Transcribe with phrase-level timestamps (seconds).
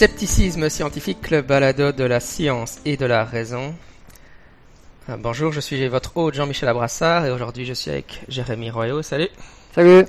[0.00, 3.74] Scepticisme scientifique, le balado de la science et de la raison.
[5.10, 9.02] Euh, bonjour, je suis votre hôte Jean-Michel Abrassard et aujourd'hui je suis avec Jérémy Royaux.
[9.02, 9.28] Salut.
[9.74, 10.06] Salut.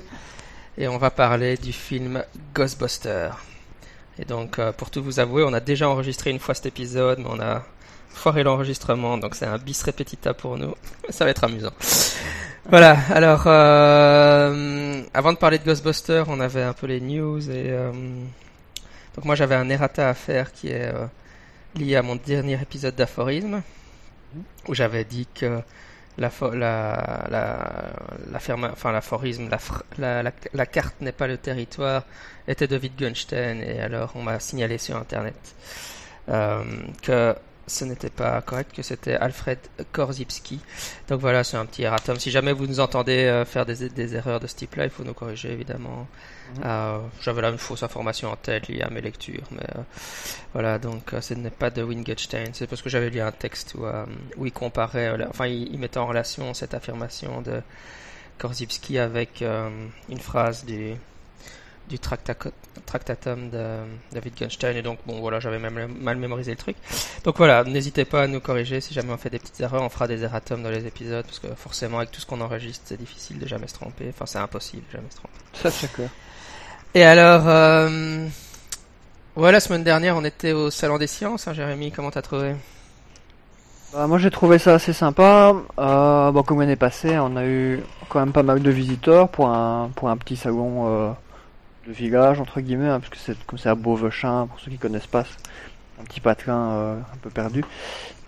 [0.78, 2.24] Et on va parler du film
[2.54, 3.36] Ghostbusters.
[4.18, 7.18] Et donc, euh, pour tout vous avouer, on a déjà enregistré une fois cet épisode,
[7.18, 7.62] mais on a
[8.08, 10.74] foiré l'enregistrement, donc c'est un bis repetita pour nous.
[11.10, 11.74] Ça va être amusant.
[12.66, 17.68] Voilà, alors, euh, avant de parler de Ghostbusters, on avait un peu les news et...
[17.68, 17.92] Euh,
[19.14, 21.06] donc moi j'avais un errata à faire qui est euh,
[21.74, 23.62] lié à mon dernier épisode d'aphorisme,
[24.68, 25.60] où j'avais dit que
[26.18, 27.72] la, la, la,
[28.30, 29.48] la ferme, enfin l'aphorisme,
[29.98, 32.04] la, la, la, carte n'est pas le territoire,
[32.46, 35.36] était de Wittgenstein, et alors on m'a signalé sur internet
[36.28, 36.62] euh,
[37.02, 37.34] que
[37.66, 39.58] ce n'était pas correct, que c'était Alfred
[39.92, 40.60] Korzybski.
[41.08, 42.18] Donc voilà, c'est un petit erratum.
[42.18, 45.04] Si jamais vous nous entendez euh, faire des, des, erreurs de ce type-là, il faut
[45.04, 46.06] nous corriger évidemment.
[46.56, 46.62] Mhm.
[46.64, 49.82] Euh, J'avais là une fausse information en tête liée à mes lectures, mais euh,
[50.52, 52.50] voilà, donc ce n'est pas de Wittgenstein.
[52.52, 53.84] C'est parce que j'avais lu un texte où,
[54.36, 57.62] où il comparait, enfin il, il, mettait en relation cette affirmation de
[58.38, 60.94] Korzybski avec une phrase du
[61.92, 63.64] du tractatum de,
[64.14, 66.76] de Wittgenstein et donc bon voilà j'avais même mal mémorisé le truc.
[67.24, 69.82] Donc voilà n'hésitez pas à nous corriger si jamais on fait des petites erreurs.
[69.82, 72.84] On fera des erratums dans les épisodes parce que forcément avec tout ce qu'on enregistre
[72.86, 74.06] c'est difficile de jamais se tromper.
[74.08, 75.34] Enfin c'est impossible de jamais se tromper.
[75.52, 76.08] Ça c'est clair.
[76.94, 78.26] Et alors euh,
[79.36, 82.56] voilà la semaine dernière on était au salon des sciences hein, Jérémy comment t'as trouvé?
[83.92, 85.54] Bah, moi j'ai trouvé ça assez sympa.
[85.78, 89.48] Euh, bon comme l'année passée on a eu quand même pas mal de visiteurs pour
[89.48, 91.12] un pour un petit salon euh
[91.86, 94.78] de village entre guillemets, hein, parce que c'est comme c'est à Beauvechin, pour ceux qui
[94.78, 95.24] connaissent pas,
[96.00, 97.64] un petit patelin euh, un peu perdu.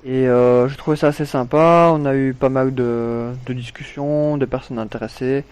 [0.04, 1.90] Et euh, je trouvais ça assez sympa.
[1.94, 5.44] On a eu pas mal de, de discussions, des personnes intéressées,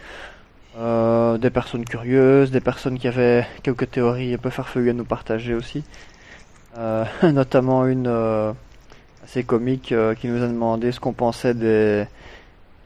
[0.78, 5.04] euh, des personnes curieuses, des personnes qui avaient quelques théories un peu farfelues à nous
[5.04, 5.84] partager aussi.
[6.78, 8.52] Euh, notamment une euh,
[9.24, 12.06] assez comique euh, qui nous a demandé ce qu'on pensait des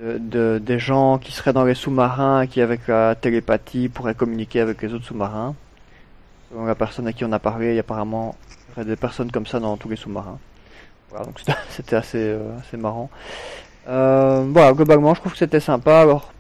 [0.01, 4.61] de, de, des gens qui seraient dans les sous-marins qui avec la télépathie pourraient communiquer
[4.61, 5.55] avec les autres sous-marins.
[6.51, 8.37] Selon la personne à qui on a parlé, il y a apparemment
[8.77, 10.39] des personnes comme ça dans tous les sous-marins.
[11.11, 11.41] Voilà, donc
[11.71, 13.11] c'était assez, euh, assez marrant.
[13.89, 16.01] Euh, voilà, globalement, je trouve que c'était sympa.
[16.01, 16.33] Alors,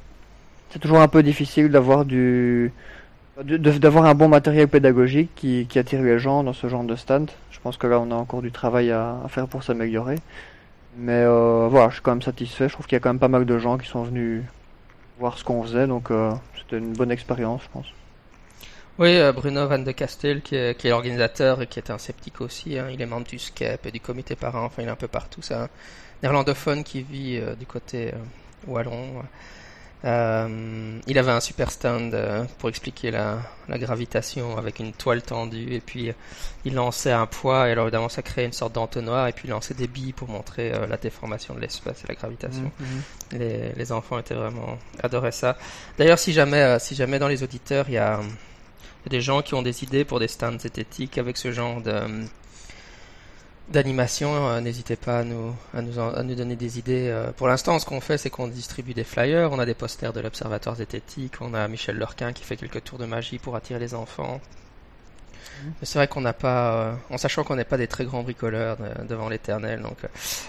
[0.71, 2.73] c'est toujours un peu difficile d'avoir du
[3.43, 7.31] d'avoir un bon matériel pédagogique qui, attire les gens dans ce genre de stand.
[7.51, 10.17] Je pense que là, on a encore du travail à faire pour s'améliorer.
[10.97, 12.69] Mais euh, voilà, je suis quand même satisfait.
[12.69, 14.43] Je trouve qu'il y a quand même pas mal de gens qui sont venus
[15.19, 17.87] voir ce qu'on faisait, donc euh, c'était une bonne expérience, je pense.
[18.99, 22.79] Oui, euh, Bruno Van de Castel, qui est, l'organisateur et qui est un sceptique aussi,
[22.79, 25.09] hein, il est membre du SCEP et du comité parent, enfin il est un peu
[25.09, 25.43] partout.
[25.43, 25.69] C'est un
[26.23, 28.13] néerlandophone qui vit du côté
[28.67, 29.23] wallon.
[30.05, 35.23] Euh, il avait un super stand euh, pour expliquer la, la, gravitation avec une toile
[35.23, 36.13] tendue et puis euh,
[36.67, 39.51] il lançait un poids et alors évidemment ça créait une sorte d'entonnoir et puis il
[39.53, 42.71] lançait des billes pour montrer la déformation de l'espace et la gravitation.
[42.79, 43.39] Mm -hmm.
[43.39, 45.57] les, les, enfants étaient vraiment adoraient ça.
[45.97, 48.21] D'ailleurs si jamais si jamais dans les auditeurs il y y a
[49.09, 51.97] des gens qui ont des idées pour des stands zététiques avec ce genre de
[53.69, 57.09] d'animation, euh, n'hésitez pas à nous, à, nous à nous donner des idées.
[57.09, 60.13] Euh, pour l'instant, ce qu'on fait, c'est qu'on distribue des flyers, on a des posters
[60.13, 63.81] de l'Observatoire zététique, on a Michel Lurquin qui fait quelques tours de magie pour attirer
[63.81, 64.41] les enfants.
[65.63, 65.69] Mmh.
[65.81, 68.23] Mais c'est vrai qu'on n'a pas, euh, en sachant qu'on n'est pas des très grands
[68.23, 70.09] bricoleurs de, devant l'éternel, donc euh,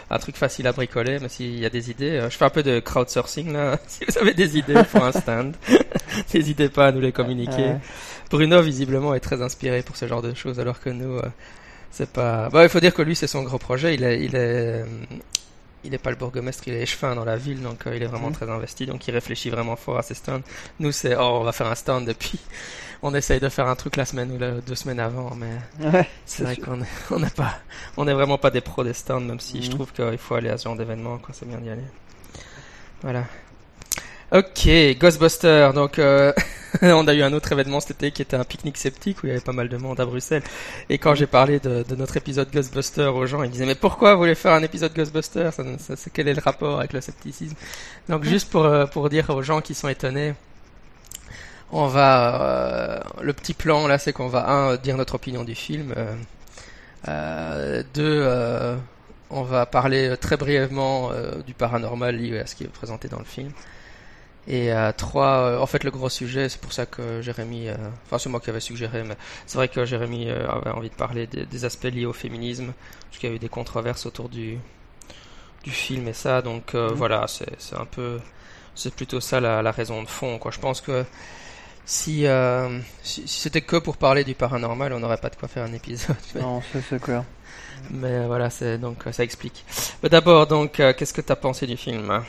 [0.09, 2.49] un truc facile à bricoler, mais s'il y a des idées, euh, je fais un
[2.49, 5.55] peu de crowdsourcing là, si vous avez des idées pour un stand,
[6.33, 7.75] n'hésitez pas à nous les communiquer.
[8.29, 11.21] Bruno, visiblement, est très inspiré pour ce genre de choses, alors que nous,
[11.97, 12.49] c'est pas.
[12.49, 13.95] Bon, il faut dire que lui, c'est son gros projet.
[13.95, 14.85] Il est, il est,
[15.83, 18.05] il est pas le bourgmestre, il est échevin dans la ville, donc euh, il est
[18.05, 18.33] vraiment mmh.
[18.33, 18.85] très investi.
[18.85, 20.41] Donc il réfléchit vraiment fort à ses stands.
[20.79, 22.39] Nous, c'est oh, on va faire un stand, et puis
[23.01, 26.07] on essaye de faire un truc la semaine ou la, deux semaines avant, mais ouais,
[26.27, 27.55] c'est vrai qu'on est, on n'est pas,
[27.97, 29.63] on est vraiment pas des pros des stands, même si mmh.
[29.63, 31.87] je trouve qu'il faut aller à ce genre d'événement, quand c'est bien d'y aller.
[33.01, 33.23] Voilà.
[34.33, 34.67] Ok,
[34.99, 35.73] Ghostbusters.
[35.73, 36.33] Donc, euh,
[36.81, 39.29] on a eu un autre événement cet été qui était un pique-nique sceptique où il
[39.29, 40.43] y avait pas mal de monde à Bruxelles.
[40.89, 44.13] Et quand j'ai parlé de, de, notre épisode Ghostbusters aux gens, ils disaient mais pourquoi
[44.13, 46.99] vous voulez faire un épisode Ghostbusters ça, ça, ça, Quel est le rapport avec le
[46.99, 47.55] scepticisme?
[48.09, 50.33] Donc, juste pour euh, pour dire aux gens qui sont étonnés.
[51.71, 55.55] On va euh, le petit plan là, c'est qu'on va un dire notre opinion du
[55.55, 56.15] film, euh,
[57.07, 58.77] euh deux
[59.29, 61.11] on va parler très brièvement
[61.45, 63.51] du paranormal lié à ce qui est présenté dans le film.
[64.47, 67.75] Et euh, trois, euh, en fait, le gros sujet, c'est pour ça que Jérémy, euh,
[68.05, 70.95] enfin c'est moi qui avais suggéré, mais c'est vrai que Jérémy euh, avait envie de
[70.95, 72.71] parler des, des, aspects liés au féminisme,
[73.09, 74.57] parce qu'il y a eu des controverses autour du
[75.63, 76.87] du film et ça, donc mmh.
[76.93, 78.21] voilà, c'est c'est un peu,
[78.73, 80.51] c'est plutôt ça la, la, raison de fond, quoi.
[80.51, 81.03] Je pense que
[81.85, 85.49] si, euh, si, si c'était que pour parler du paranormal, on n'aurait pas de quoi
[85.49, 86.15] faire un épisode.
[86.35, 87.25] mais- Non, c'est c'est clair.
[87.91, 89.65] Mais voilà, c'est donc ça explique.
[90.03, 92.23] Mais D'abord, donc, qu'est-ce que t'as pensé du film hein?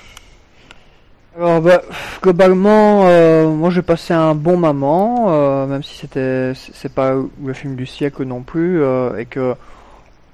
[1.36, 1.82] Alors, bah,
[2.22, 7.14] globalement, euh, moi j'ai passé un bon moment, euh, même si c'était c'est pas
[7.44, 9.54] le film du siècle non plus, euh, et que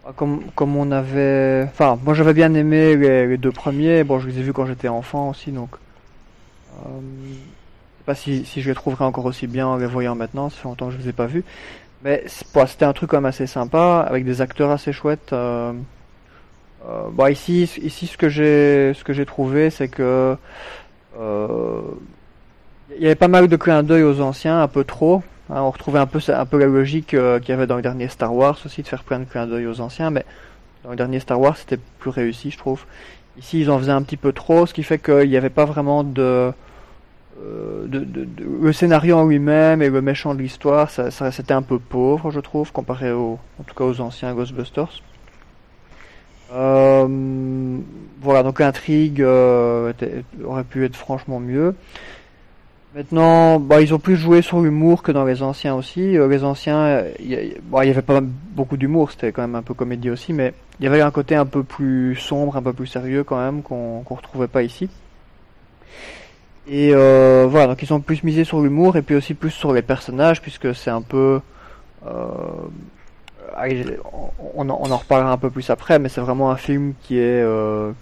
[0.04, 4.04] bah, comme comme on avait, enfin, moi j'avais bien aimé les, deux premiers.
[4.04, 5.70] Bon, je les ai vus quand j'étais enfant aussi, donc
[6.86, 6.88] euh,
[7.30, 10.48] je sais pas si si je les trouverai encore aussi bien en les voyant maintenant.
[10.50, 11.44] Ça fait longtemps que je les ai pas vus,
[12.04, 15.32] mais c'était un truc quand même assez sympa avec des acteurs assez chouettes.
[15.32, 15.72] Euh,
[16.86, 20.36] euh, bon, ici, ici, ce que j'ai, ce que j'ai trouvé, c'est que
[21.18, 25.22] il y avait pas mal de clins d'œil aux anciens, un peu trop.
[25.50, 27.82] hein, on retrouvait un peu, un peu la logique euh, qu'il y avait dans le
[27.82, 30.24] dernier Star Wars aussi, de faire plein de clins d'œil aux anciens, mais
[30.84, 32.84] dans le dernier Star Wars, c'était plus réussi, je trouve.
[33.38, 35.64] Ici, ils en faisaient un petit peu trop, ce qui fait qu'il n'y avait pas
[35.64, 36.52] vraiment de,
[37.42, 38.06] euh, de-
[38.62, 42.30] le scénario en lui-même et le méchant de l'histoire, ça, ça c'était un peu pauvre,
[42.30, 45.00] je trouve, comparé au, en tout cas aux anciens Ghostbusters.
[46.52, 47.78] Euh,
[48.20, 49.92] voilà, donc l'intrigue euh,
[50.44, 51.74] aurait pu être franchement mieux.
[52.94, 56.16] Maintenant, bah, ils ont plus joué sur l'humour que dans les anciens aussi.
[56.16, 60.10] Euh, les anciens, il y avait pas beaucoup d'humour, c'était quand même un peu comédie
[60.10, 63.24] aussi, mais il y avait un côté un peu plus sombre, un peu plus sérieux
[63.24, 64.88] quand même, qu'on qu'on retrouvait pas ici.
[66.66, 69.72] Et euh, voilà, donc ils ont plus misé sur l'humour et puis aussi plus sur
[69.72, 71.40] les personnages, puisque c'est un peu...
[73.58, 73.96] Euh,
[74.54, 77.42] on, en, reparlera un peu plus après, mais c'est vraiment un film qui est...
[77.42, 77.92] euh,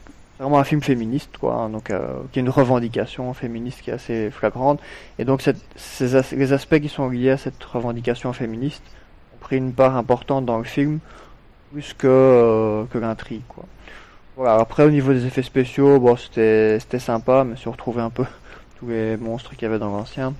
[0.43, 3.94] vraiment un film féministe, quoi, hein, donc euh, qui a une revendication féministe qui est
[3.94, 4.81] assez flagrante.
[5.19, 8.83] Et donc ces les aspects qui sont liés à cette revendication féministe
[9.35, 10.99] ont pris une part importante dans le film,
[11.73, 13.65] plus que, euh, que l'intrigue, quoi.
[14.37, 18.03] Voilà, après au niveau des effets spéciaux, bon c'était c'était sympa, mais si on retrouvait
[18.03, 18.25] un peu
[18.79, 20.35] tous les monstres qu'il y avait dans l'ancien.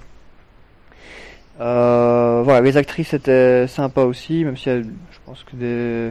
[1.61, 6.11] Euh, voilà, les actrices étaient sympas aussi, même si je pense que des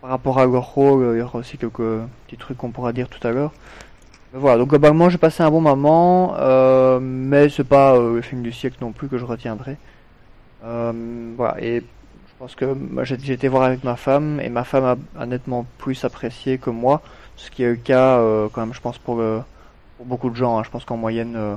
[0.00, 1.76] par rapport à leur rôle, il y aura aussi quelques
[2.26, 3.52] petits trucs qu'on pourra dire tout à l'heure.
[4.34, 8.42] Voilà, donc globalement j'ai passé un bon moment, euh, mais c'est pas euh, le film
[8.42, 9.76] du siècle non plus que je retiendrai.
[10.64, 14.96] Euh, voilà, et je pense que j'ai été voir avec ma femme, et ma femme
[15.18, 17.02] a, nettement plus apprécié que moi,
[17.36, 19.22] ce qui est le cas euh, quand même, je pense, pour,
[20.04, 20.58] beaucoup de gens.
[20.58, 20.62] hein.
[20.64, 21.54] Je pense qu'en moyenne, euh,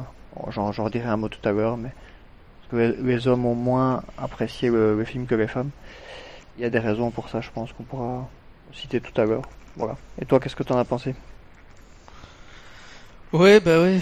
[0.50, 1.90] j'en redirai un mot tout à l'heure, mais
[2.76, 5.70] que les, les hommes ont moins apprécié le, le film que les femmes.
[6.58, 8.28] Il y a des raisons pour ça, je pense, qu'on pourra
[8.74, 9.44] citer tout à l'heure.
[9.76, 9.96] Voilà.
[10.22, 11.16] Et toi, qu'est-ce que t'en as pensé?
[13.34, 14.00] Oui, bah oui.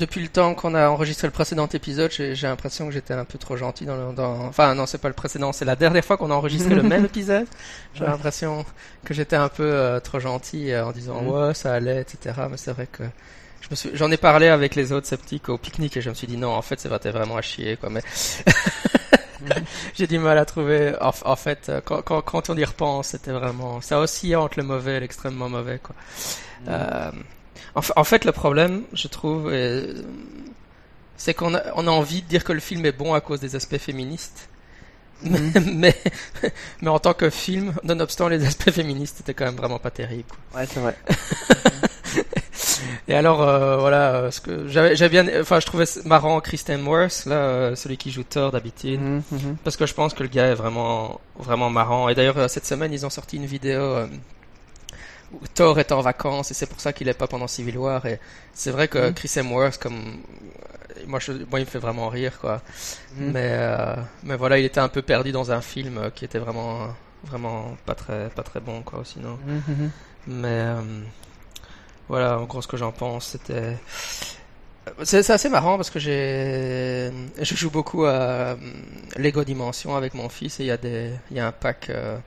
[0.00, 3.38] Depuis le temps qu'on a enregistré le précédent épisode, j'ai l'impression que j'étais un peu
[3.38, 4.12] trop gentil dans le.
[4.12, 4.44] Dans...
[4.46, 7.04] Enfin, non, c'est pas le précédent, c'est la dernière fois qu'on a enregistré le même
[7.06, 7.46] épisode.
[7.94, 8.66] J'ai l'impression
[9.04, 11.28] que j'étais un peu euh, trop gentil euh, en disant Mhm.
[11.28, 12.34] ouais, ça allait, etc.
[12.50, 13.04] Mais c'est vrai que
[13.94, 16.50] j'en ai parlé avec les autres sceptiques au pique-nique et je me suis dit non,
[16.52, 17.90] en fait, ça va t'es vraiment à chier, quoi.
[17.90, 18.02] Mais
[19.94, 20.94] j'ai du mal à trouver.
[21.00, 24.58] En, en fait, euh, quand, quand, quand on y repense, c'était vraiment, ça oscillait entre
[24.58, 25.94] le mauvais et l'extrêmement mauvais, quoi.
[26.68, 27.10] Euh,
[27.74, 30.02] en, fa- en fait, le problème, je trouve, euh,
[31.16, 33.40] c'est qu'on a, on a envie de dire que le film est bon à cause
[33.40, 34.48] des aspects féministes.
[35.22, 35.40] Mais,
[35.72, 35.94] mais,
[36.82, 40.28] mais en tant que film, nonobstant les aspects féministes, c'était quand même vraiment pas terrible.
[40.28, 40.60] quoi.
[40.60, 40.96] Ouais, c'est vrai.
[43.08, 47.26] Et alors, euh, voilà, euh, ce que j'avais, bien, enfin, je trouvais marrant Kristen Worth,
[47.26, 49.00] là, euh, celui qui joue Thor d'habitude.
[49.00, 49.56] Mhm, mhm.
[49.62, 52.08] Parce que je pense que le gars est vraiment, vraiment marrant.
[52.08, 54.06] Et d'ailleurs, cette semaine, ils ont sorti une vidéo euh,
[55.32, 58.04] où Thor est en vacances et c'est pour ça qu'il est pas pendant Civil War.
[58.06, 58.20] Et
[58.52, 59.10] c'est vrai que.
[59.10, 60.18] Chris Hemsworth, comme
[61.06, 62.62] moi, je, moi, il me fait vraiment rire, quoi.
[63.18, 63.58] Mais,
[64.22, 66.88] mais voilà, il était un peu perdu dans un film qui était vraiment,
[67.24, 69.38] vraiment pas très, pas très bon, quoi, sinon.
[70.26, 70.72] Mais
[72.08, 73.76] voilà, en gros, ce que j'en pense, c'était.
[75.02, 78.56] C'est assez marrant parce que j'ai, je joue beaucoup à euh,
[79.16, 81.88] Lego Dimension avec mon fils et il y a des, il y a un pack,
[81.88, 82.18] euh,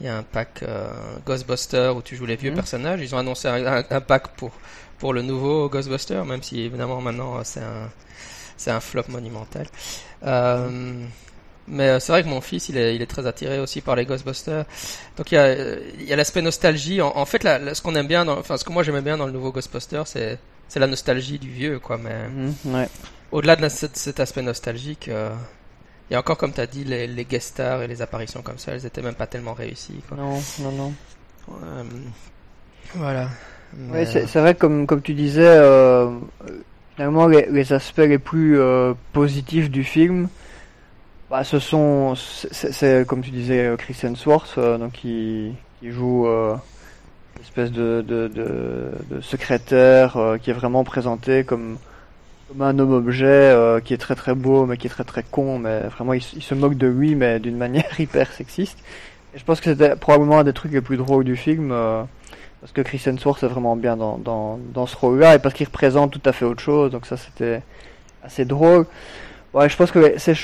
[0.00, 0.88] il y a un pack euh,
[1.26, 2.56] Ghostbuster où tu joues les vieux Mhm.
[2.56, 3.00] personnages.
[3.02, 4.50] Ils ont annoncé un, pack pour
[4.98, 7.90] pour le nouveau Ghostbuster, même si évidemment maintenant c'est un
[8.56, 9.66] c'est un flop monumental.
[10.24, 11.04] Euh,
[11.70, 13.96] mais euh, c'est vrai que mon fils, il est, il est très attiré aussi par
[13.96, 14.64] les Ghostbusters.
[15.16, 17.00] Donc il y a, euh, il y a l'aspect nostalgie.
[17.00, 19.00] En, en fait, la- la- ce qu'on aime bien, dans, enfin ce que moi j'aimais
[19.02, 21.98] bien dans le nouveau Ghostbusters, c'est c'est la nostalgie du vieux, quoi.
[21.98, 22.14] Mais
[22.70, 22.88] ouais.
[23.32, 25.30] au-delà de cet, aspect nostalgique, euh,
[26.08, 28.42] il y a encore, comme tu as dit, les, les guest stars et les apparitions
[28.42, 30.00] comme ça, elles étaient même pas tellement réussies.
[30.08, 30.16] Quoi.
[30.16, 30.92] Non, non, non.
[31.64, 31.82] Euh,
[32.94, 33.22] voilà.
[33.22, 33.28] Ouais,
[33.72, 36.60] Mais, c'est c'est vrai, comme, comme tu disais, euh, euh,
[36.94, 40.28] finalement, les, les aspects les plus euh, positifs du film,
[41.30, 46.26] bah, ce sont, c'est comme tu disais, euh, Chris Hemsworth, euh, donc qui, qui joue
[46.26, 46.56] euh,
[47.36, 51.78] une espèce de, de, de, de secrétaire euh, qui est vraiment présenté comme
[52.48, 55.22] comme un homme objet euh, qui est très très beau mais qui est très très
[55.22, 58.78] con mais vraiment il, se moque de lui mais d'une manière hyper sexiste.
[59.32, 61.68] Et je pense que c'était probablement un des trucs les plus drôles du film
[62.60, 65.54] parce que Chris Hemsworth est vraiment bien dans, dans, dans ce rôle là et parce
[65.54, 67.62] qu'il représente tout à fait autre chose donc ça c'était
[68.24, 68.86] assez drôle
[69.54, 70.34] ouais je pense que c'est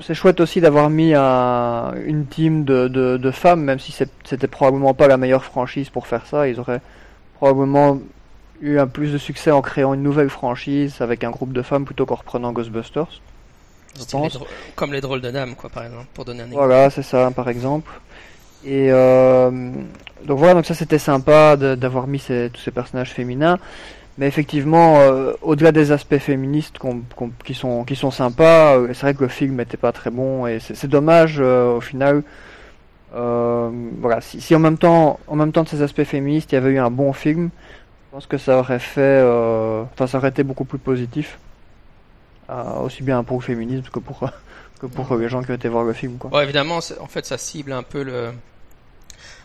[0.00, 3.92] c'est chouette aussi d'avoir mis un, une team de, de, de femmes même si
[4.24, 6.80] c'était probablement pas la meilleure franchise pour faire ça ils auraient
[7.34, 7.98] probablement
[8.60, 11.84] eu un plus de succès en créant une nouvelle franchise avec un groupe de femmes
[11.84, 13.20] plutôt qu'en reprenant Ghostbusters.
[14.74, 16.64] comme les drôles de dames, quoi, par exemple, pour donner un exemple.
[16.64, 17.90] Voilà, c'est ça, par exemple.
[18.64, 19.50] Et euh,
[20.24, 23.58] donc voilà, donc ça c'était sympa d'avoir mis ces, tous ces personnages féminins.
[24.16, 26.78] Mais effectivement, euh, au-delà des aspects féministes
[27.44, 30.46] qui sont qui sont sympas, euh, c'est vrai que le film n'était pas très bon
[30.46, 32.22] et c'est dommage au final.
[33.12, 36.58] voilà, si, si, en même temps, en même temps de ces aspects féministes, il y
[36.58, 37.50] avait eu un bon film,
[38.14, 41.40] je pense que ça aurait fait, euh, enfin, ça aurait été beaucoup plus positif,
[42.48, 44.30] euh, aussi bien pour le féminisme que pour
[44.80, 46.30] que pour les gens qui ont été voir le film, quoi.
[46.32, 48.30] Ouais, évidemment, en fait, ça cible un peu le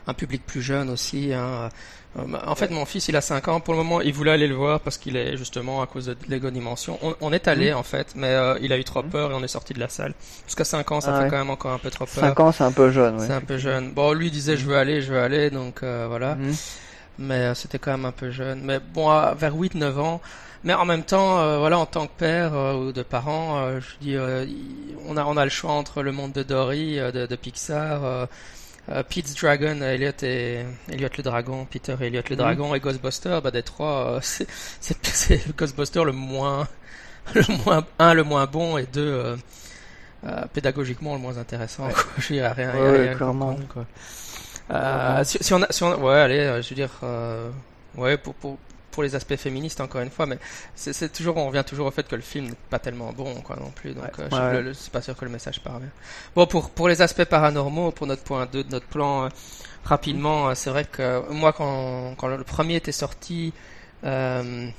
[0.07, 1.33] un public plus jeune aussi.
[1.33, 1.69] Hein.
[2.17, 3.59] Euh, en fait, mon fils, il a 5 ans.
[3.59, 6.17] Pour le moment, il voulait aller le voir parce qu'il est justement à cause de
[6.27, 6.99] Lego Dimension.
[7.21, 7.77] On, est allé, mmh.
[7.77, 9.09] en fait, mais il a eu trop mmh.
[9.09, 10.13] peur et on est sorti de la salle.
[10.43, 12.23] Parce qu'à 5 ans, ça ah fait quand même encore un peu trop peur.
[12.23, 13.91] 5 ans, c'est un peu jeune, C'est un peu jeune.
[13.91, 16.33] Bon, lui disait, je veux aller, je veux aller, donc voilà.
[16.35, 16.53] Mmh
[17.19, 18.61] mais euh, c'était quand même un peu jeune.
[18.63, 20.21] Mais bon, vers 8-9 ans.
[20.63, 23.87] Mais en même temps, euh, voilà, en tant que père euh, ou de parent, je
[24.01, 24.17] dis,
[25.07, 28.27] on a on a le choix entre le monde de Dory, de, de, Pixar,
[29.09, 32.41] Pete's Dragon, Elliot et Elliot le dragon, Peter et Elliot le mhm.
[32.41, 33.39] dragon et Ghostbuster.
[33.43, 34.47] Bah des trois, c'est
[34.81, 36.67] c'est Ghostbuster le moins
[37.35, 39.37] le moins un le moins bon et deux
[40.53, 41.87] pédagogiquement le moins intéressant.
[41.87, 41.93] Ouais.
[42.17, 43.57] Je dis rien, ouais, rien clairement.
[43.71, 43.85] quoi.
[44.71, 47.49] Euh, si, on a, si on ouais, allez, euh, je veux dire, euh,
[47.95, 48.57] ouais, pour, pour,
[48.91, 50.37] pour les aspects féministes encore une fois, mais
[50.75, 53.55] c'est toujours, on revient toujours au fait que le film n'est pas tellement bon, quoi,
[53.55, 53.93] non plus.
[53.93, 54.63] Donc, ouais.
[54.63, 55.89] je suis pas sûr que le message parvient.
[56.35, 59.29] Bon, pour pour les aspects paranormaux, pour notre point 2 de notre plan,
[59.83, 63.53] rapidement, c'est vrai que moi, quand quand le premier était sorti.
[64.05, 64.69] Euh,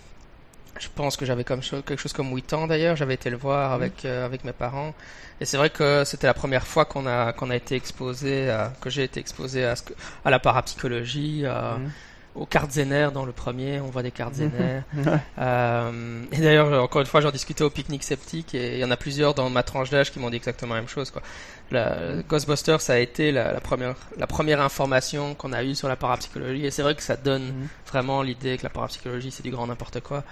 [0.79, 2.97] je pense que j'avais comme quelque chose comme 8 ans d'ailleurs.
[2.97, 4.95] J'avais été le voir avec euh, avec mes parents.
[5.41, 8.73] Et c'est vrai que c'était la première fois qu'on a qu'on a été exposé, à,
[8.81, 9.93] que j'ai été exposé à, ce que,
[10.25, 11.91] à la parapsychologie, à, mhm.
[12.35, 13.81] Aux cartes zénaires dans le premier.
[13.81, 14.83] On voit des cartes mhm.
[15.39, 18.91] euh, et d'ailleurs, encore une fois, j'en discutais au pique-nique sceptique et il y en
[18.91, 21.11] a plusieurs dans ma tranche d'âge qui m'ont dit exactement la même chose.
[21.11, 21.23] Quoi.
[21.71, 25.89] La, Ghostbusters, ça a été la, la, première la première information qu'on a eue sur
[25.89, 26.67] la parapsychologie.
[26.67, 27.69] Et c'est vrai que ça donne mhm.
[27.87, 30.25] vraiment l'idée que la parapsychologie c'est du grand n'importe quoi.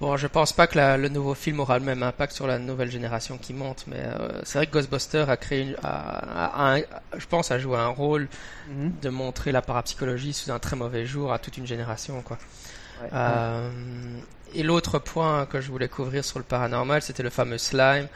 [0.00, 2.90] Bon, je pense pas que le nouveau film aura le même impact sur la nouvelle
[2.90, 6.76] génération qui monte, mais euh, c'est vrai que Ghostbuster a créé, une, a,
[7.16, 8.28] je pense, a joué un rôle
[8.68, 8.92] mhm.
[9.00, 12.38] de montrer la parapsychologie sous un très mauvais jour à toute une génération, quoi.
[13.12, 13.70] Euh,
[14.54, 18.08] et l'autre point que je voulais couvrir sur le paranormal, c'était le fameux slime.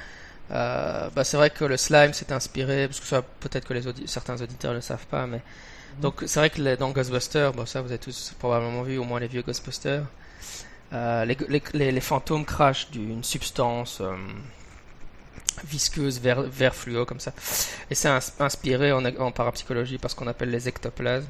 [0.51, 4.41] Euh, bah, c'est vrai que le slime s'est inspiré, parce que peut-être que les certains
[4.41, 6.01] auditeurs ne le savent pas, mais mhm.
[6.01, 9.21] donc c'est vrai que dans Ghostbusters, bon ça vous avez tous probablement vu au moins
[9.21, 10.05] les vieux Ghostbusters.
[10.93, 11.37] Euh, les,
[11.73, 14.15] les, fantômes crachent d'une substance euh,
[15.65, 17.33] visqueuse vert, vert, fluo comme ça.
[17.91, 21.27] Et c'est inspiré en, en, parapsychologie par ce qu'on appelle les ectoplasmes.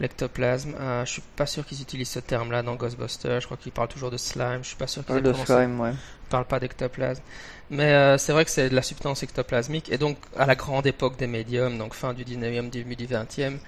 [0.00, 3.40] L'ectoplasme, euh, je suis pas sûr qu'ils utilisent ce terme-là dans Ghostbusters.
[3.40, 4.58] Je crois qu'ils parlent toujours de slime.
[4.62, 5.92] Je suis pas sûr qu'ils de slime, ouais.
[6.28, 7.22] parlent pas d'ectoplasme.
[7.70, 9.90] Mais c'est vrai que c'est de la substance ectoplasmique.
[9.90, 13.58] Et donc, à la grande époque des médiums, donc fin du 19e, début du 20e,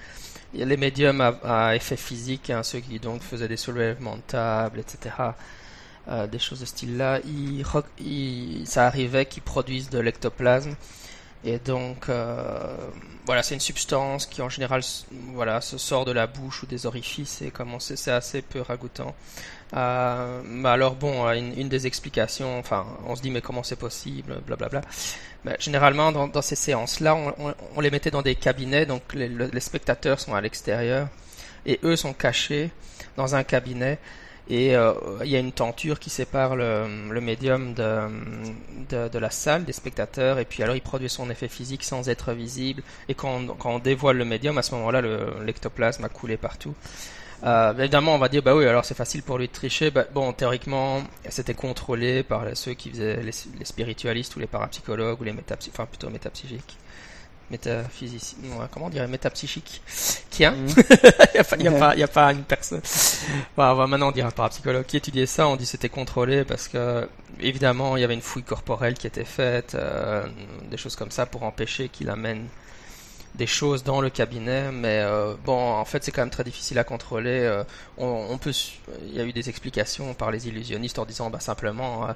[0.52, 4.16] il y a les médiums à, effet physique, hein, ceux qui donc faisaient des soulèvements
[4.16, 5.14] de table, etc.
[6.08, 7.20] Euh, des choses de ce style-là.
[8.64, 10.74] ça arrivait qu'ils produisent de l'ectoplasme.
[11.46, 12.76] Et donc, euh,
[13.24, 14.82] voilà, c'est une substance qui en général,
[15.32, 19.14] voilà, se sort de la bouche ou des orifices et comme c'est assez peu ragoûtant.
[19.74, 23.76] Euh, mais alors bon, une, une, des explications, enfin, on se dit mais comment c'est
[23.76, 24.80] possible, blablabla.
[25.44, 27.16] Bah, généralement, dans, ces séances-là,
[27.76, 31.06] on, les mettait dans des cabinets, donc les, spectateurs sont à l'extérieur
[31.64, 32.72] et eux sont cachés
[33.16, 34.00] dans un cabinet.
[34.48, 34.92] Et euh,
[35.24, 36.86] il y a une tenture qui sépare le,
[37.20, 41.82] médium de, de, la salle, des spectateurs, et puis alors il produit son effet physique
[41.82, 42.82] sans être visible.
[43.08, 45.02] Et quand on, dévoile le médium, à ce moment-là,
[45.44, 46.74] l'ectoplasme a coulé partout.
[47.44, 49.90] Euh, évidemment, on va dire, bah oui, alors c'est facile pour lui de tricher.
[49.90, 55.24] Bah, bon, théoriquement, c'était contrôlé par ceux qui faisaient les, spiritualistes ou les parapsychologues ou
[55.24, 56.78] les métapsychiques, enfin plutôt métapsychiques.
[57.50, 58.38] Métaphysiciens,
[58.72, 59.80] comment on dirait métapsychique
[60.30, 62.80] Qui a Il n'y a, a, pas une personne.
[63.56, 65.46] Bon, on va maintenant dire un parapsychologue qui étudiait ça.
[65.46, 69.24] On dit c'était contrôlé parce que, évidemment, il y avait une fouille corporelle qui était
[69.24, 70.26] faite, euh,
[70.70, 72.46] des choses comme ça pour empêcher qu'il amène
[73.36, 75.04] des choses dans le cabinet, mais
[75.44, 77.62] bon, en fait, c'est quand même très difficile à contrôler.
[77.98, 78.52] On, peut,
[79.06, 82.08] il y a eu des explications par les illusionnistes en disant, bah simplement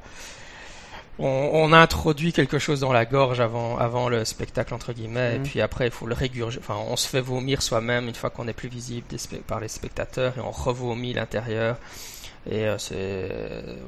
[1.22, 5.38] on, a introduit quelque chose dans la gorge avant, avant le spectacle entre guillemets, et
[5.38, 5.44] mhm.
[5.44, 6.62] puis après il faut le régurgiter.
[6.66, 9.06] Enfin, on se fait vomir soi-même une fois qu'on est plus visible
[9.46, 11.76] par les spectateurs et on revomit l'intérieur.
[12.48, 13.28] Et euh, c'est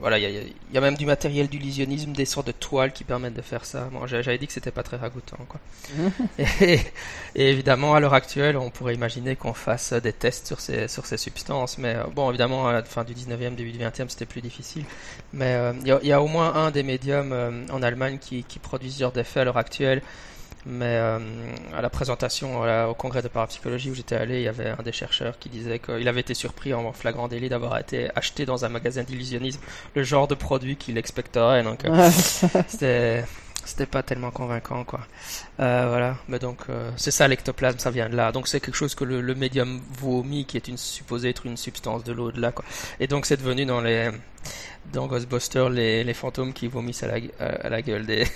[0.00, 3.40] voilà, il y, a, même du matériel d'illusionnisme, des sortes de toiles qui permettent de
[3.40, 3.88] faire ça.
[3.90, 5.58] Bon, j'avais dit que c'était pas très ragoûtant, quoi.
[6.60, 6.80] et,
[7.34, 11.16] évidemment, à l'heure actuelle, on pourrait imaginer qu'on fasse des tests sur ces sur ces
[11.16, 14.42] substances, mais euh, bon, évidemment, à la fin du 19e, début du 20e, c'était plus
[14.42, 14.84] difficile.
[15.32, 17.34] Mais euh, il y, a au moins un des médiums
[17.70, 20.02] en Allemagne qui, qui produit ce genre d'effets à l'heure actuelle
[20.64, 21.18] mais euh,
[21.74, 24.92] à la présentation au congrès de parapsychologie où j'étais allé, il y avait un des
[24.92, 28.68] chercheurs qui disait qu'il avait été surpris en flagrant délit d'avoir été acheté dans un
[28.68, 29.60] magasin d'illusionnisme
[29.94, 31.62] le genre de produit qu'il expecterait.
[31.64, 32.10] Donc euh,
[32.68, 33.24] c'était
[33.64, 35.00] c'était pas tellement convaincant quoi.
[35.58, 36.62] Euh, voilà, mais donc
[36.96, 38.30] c'est ça l'ectoplasme, ça vient de là.
[38.30, 42.04] Donc c'est quelque chose que le, médium vomit, qui est une supposé être une substance
[42.04, 42.64] de l'au-delà quoi.
[43.00, 44.10] Et donc c'est devenu dans les
[44.92, 48.26] dans Ghostbusters les, les fantômes qui vomissent à la, à la gueule des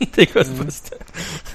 [0.16, 0.98] des Ghostbusters.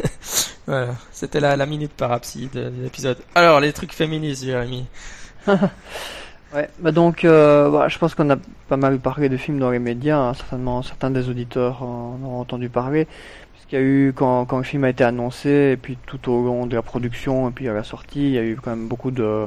[0.67, 3.17] voilà, c'était la, la minute parapsy de l'épisode.
[3.35, 4.85] Alors, les trucs féministes, Jérémy.
[5.47, 9.79] ouais, bah donc, euh, je pense qu'on a pas mal parlé de films dans les
[9.79, 10.17] médias.
[10.17, 10.33] Hein.
[10.33, 13.07] certainement, certains des auditeurs en ont entendu parler.
[13.53, 16.43] Puisqu'il y a eu, quand, quand le film a été annoncé, et puis tout au
[16.43, 18.87] long de la production, et puis à la sortie, il y a eu quand même
[18.87, 19.45] beaucoup de,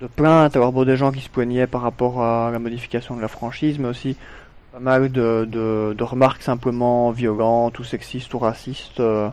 [0.00, 0.56] de plaintes.
[0.56, 3.78] Alors, bon, des gens qui se plaignaient par rapport à la modification de la franchise,
[3.78, 4.16] mais aussi
[4.72, 9.28] pas mal de, de, de, remarques simplement violentes ou sexistes ou racistes euh,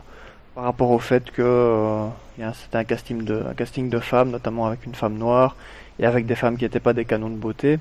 [0.54, 2.06] par rapport au fait que euh,
[2.54, 5.56] c'était un casting de un casting de femmes, notamment avec une femme noire
[5.98, 7.78] et avec des femmes qui n'étaient pas des canons de beauté.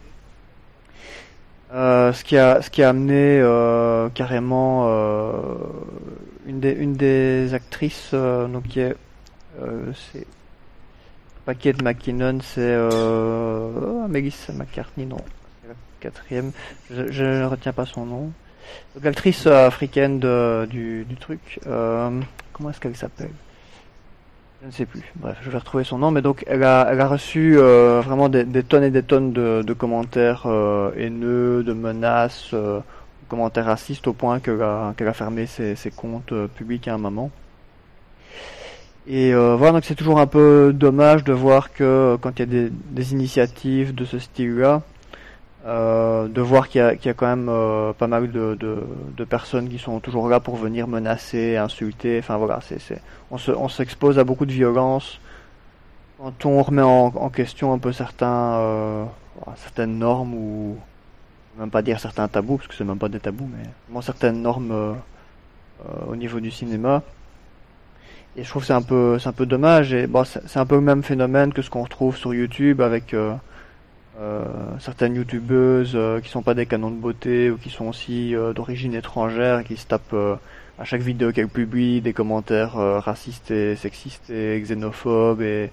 [1.74, 5.34] Euh, ce qui a ce qui a amené euh, carrément euh,
[6.46, 8.96] une des une des actrices donc qui est
[10.14, 10.26] c'est
[11.46, 15.18] pas Kate McKinnon c'est euh, Melissa McCartney non
[16.00, 16.52] quatrième,
[16.90, 18.32] je, ne retiens pas son nom.
[19.02, 22.10] L'actrice euh, africaine du, truc, euh,
[22.54, 23.32] comment est-ce qu'elle s'appelle?
[24.62, 25.04] Je ne sais plus.
[25.16, 26.10] Bref, je vais retrouver son nom.
[26.10, 29.74] Mais donc, elle a, elle a reçu euh, vraiment des, tonnes et des tonnes de,
[29.74, 30.48] commentaires
[30.98, 32.82] haineux, de menaces, de
[33.30, 37.30] commentaires racistes au point qu'elle a, fermé ses, comptes publics à un moment.
[39.08, 42.46] Et voilà, donc c'est toujours un peu dommage de voir que quand il y a
[42.48, 44.82] des, des initiatives de ce style-là,
[45.68, 50.00] euh, de voir qu'il y, a quand même euh, pas mal de, personnes qui sont
[50.00, 52.20] toujours là pour venir menacer, insulter.
[52.20, 52.60] Enfin voilà,
[53.32, 55.20] on, s'expose à beaucoup de violence
[56.20, 59.04] quand on remet en, question un peu certains, euh,
[59.58, 60.78] certaines normes ou
[61.60, 64.42] même pas dire certains tabous parce que c'est même pas des tabous, mais vraiment certaines
[64.42, 64.96] normes
[66.08, 67.04] au niveau du cinéma.
[68.38, 69.92] Et je trouve que c'est un peu, un peu dommage.
[69.92, 73.14] Et bon, c'est, un peu le même phénomène que ce qu'on retrouve sur YouTube avec
[74.20, 74.46] euh,
[74.80, 78.54] certaines youtubeuses euh, qui sont pas des canons de beauté ou qui sont aussi euh,
[78.54, 80.40] d'origine étrangère qui se tapent
[80.80, 85.72] à chaque vidéo qu'elles publient des commentaires racistes et sexistes et xénophobes et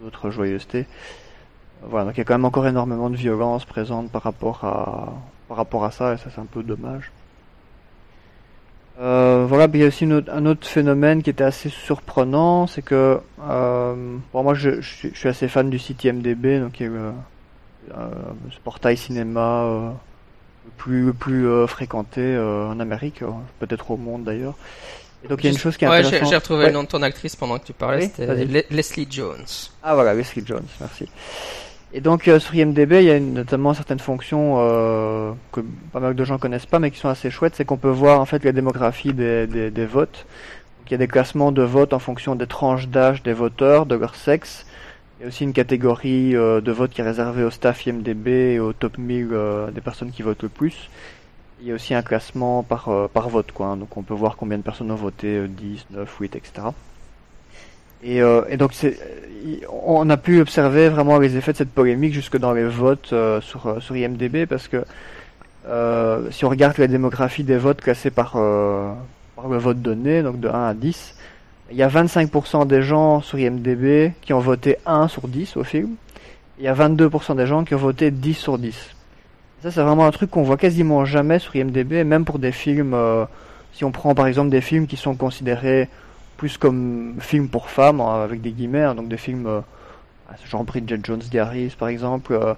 [0.00, 0.86] d'autres joyeusetés.
[1.82, 5.12] Voilà, donc il y a quand même encore énormément de violence présente par rapport à
[5.48, 7.10] par rapport à ça et ça c'est un peu dommage.
[8.98, 13.20] Euh, voilà, il y a aussi un autre phénomène qui était assez surprenant, c'est que
[13.46, 17.12] euh, bon, moi je, suis assez fan du site IMDB, donc euh,
[17.88, 19.90] ce portail cinéma euh,
[20.64, 23.22] le plus, plus euh, fréquenté en Amérique,
[23.58, 24.54] peut-être au monde d'ailleurs.
[25.24, 26.28] Et donc il y a une chose qui est ouais, intéressante.
[26.28, 29.44] J'ai retrouvé le nom de ton actrice pendant que tu parlais, c'était Leslie Jones.
[29.82, 31.08] Ah voilà, Leslie Jones, merci.
[31.92, 35.60] Et donc sur IMDB, il y a notamment certaines fonctions euh, que
[35.92, 37.54] pas mal de gens connaissent pas, mais qui sont assez chouettes.
[37.54, 40.26] C'est qu'on peut voir en fait la démographie des, des, des votes.
[40.78, 43.86] Donc, il y a des classements de votes en fonction des tranches d'âge des voteurs,
[43.86, 44.66] de leur sexe,
[45.18, 48.28] il y a aussi une catégorie euh, de vote qui est réservée au staff IMDB
[48.28, 50.90] et au top 1000 euh, des personnes qui votent le plus.
[51.62, 53.68] Il y a aussi un classement par, euh, par vote, quoi.
[53.68, 53.76] Hein.
[53.78, 56.52] donc on peut voir combien de personnes ont voté, 10, 9, 8, etc.
[58.02, 58.72] Et, et donc
[59.70, 63.82] on a pu observer vraiment les effets de cette polémique jusque dans les votes sur,
[63.82, 64.84] sur IMDB parce que
[66.30, 70.48] si on regarde la démographie des votes classés par, par le vote donné, donc de
[70.48, 71.15] 1 à 10,
[71.70, 75.64] il y a 25% des gens sur IMDB qui ont voté 1 sur 10 au
[75.64, 75.96] film.
[76.58, 78.94] Il y a 22% des gens qui ont voté 10 sur 10.
[79.62, 82.94] Ça, c'est vraiment un truc qu'on voit quasiment jamais sur IMDB, même pour des films,
[82.94, 83.24] euh,
[83.72, 85.88] si on prend par exemple des films qui sont considérés
[86.36, 89.60] plus comme films pour femmes, hein, avec des guillemets, hein, donc des films euh,
[90.44, 92.54] genre Bridget Jones Diaries par exemple, euh,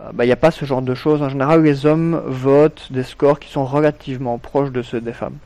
[0.00, 1.22] euh, bah, il n'y a pas ce genre de choses.
[1.22, 5.36] En général, les hommes votent des scores qui sont relativement proches de ceux des femmes.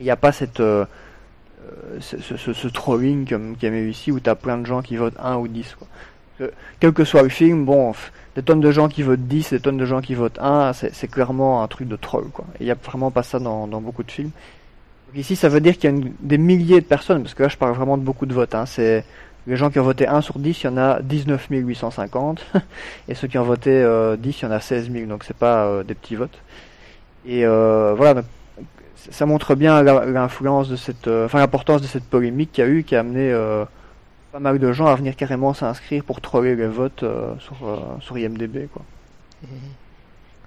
[0.00, 0.62] Il n'y a pas cette
[2.00, 4.82] ce, ce, ce, trolling comme qu'il y a eu ici où t'as plein de gens
[4.82, 6.48] qui votent 1 ou 10 quoi.
[6.80, 7.92] quel que soit le film, bon,
[8.34, 11.08] des tonnes de gens qui votent 10, des tonnes de gens qui votent 1, c'est
[11.08, 12.44] clairement un truc de troll quoi.
[12.60, 14.30] Il y a vraiment pas ça dans, beaucoup de films.
[15.14, 17.58] Ici, ça veut dire qu'il y a des milliers de personnes, parce que là, je
[17.58, 18.54] parle vraiment de beaucoup de votes.
[18.54, 18.64] Hein.
[18.64, 19.04] C'est
[19.46, 22.46] les gens qui ont voté 1 sur 10, il y en a 19 850,
[23.08, 25.36] et ceux qui ont voté euh, 10, il y en a 16 000, donc c'est
[25.36, 26.38] pas euh, des petits votes.
[27.26, 28.22] Et euh, voilà,
[29.10, 32.70] ça montre bien l'influence de cette, euh, enfin l'importance de cette polémique qu'il y a
[32.70, 33.64] eu, qui a amené euh,
[34.32, 37.04] pas mal de gens à venir carrément s'inscrire pour troller les votes
[37.38, 37.56] sur
[38.00, 38.82] sur IMDb, quoi.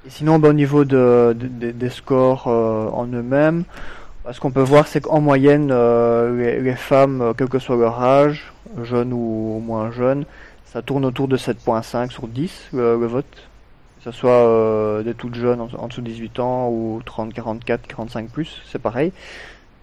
[0.07, 3.63] Et sinon, bah, au niveau de, de, des scores en eux-mêmes,
[4.23, 5.67] bah, ce qu'on peut voir, c'est qu'en moyenne,
[6.37, 10.25] les, les, femmes, quel que soit leur âge, jeunes ou moins jeunes,
[10.65, 13.47] ça tourne autour de 7.5 sur 10 le, le vote
[14.05, 18.29] ce soit euh, des toutes jeunes en, dessous de 18 ans ou 30, 44, 45
[18.29, 19.11] plus, c'est pareil.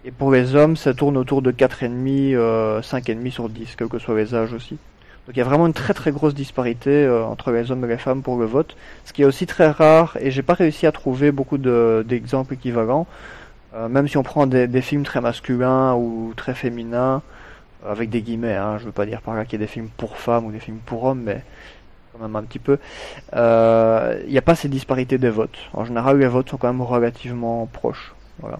[0.05, 3.99] Et pour les hommes, ça tourne autour de 4,5, euh, 5,5 sur 10, quels que
[3.99, 4.77] soient les âges aussi.
[5.27, 7.87] Donc il y a vraiment une très très grosse disparité euh, entre les hommes et
[7.87, 10.85] les femmes pour le vote, ce qui est aussi très rare, et j'ai pas réussi
[10.87, 13.07] à trouver beaucoup d'exemples équivalents,
[13.75, 17.21] euh, même si on prend des, des, films très masculins ou très féminins,
[17.85, 19.89] avec des guillemets, hein, je veux pas dire par là qu'il y a des films
[19.97, 21.43] pour femmes ou des films pour hommes, mais
[22.13, 22.77] quand même un petit peu.
[23.31, 25.57] Il euh, n'y a pas ces disparités des votes.
[25.73, 28.13] En général, les votes sont quand même relativement proches.
[28.39, 28.59] Voilà.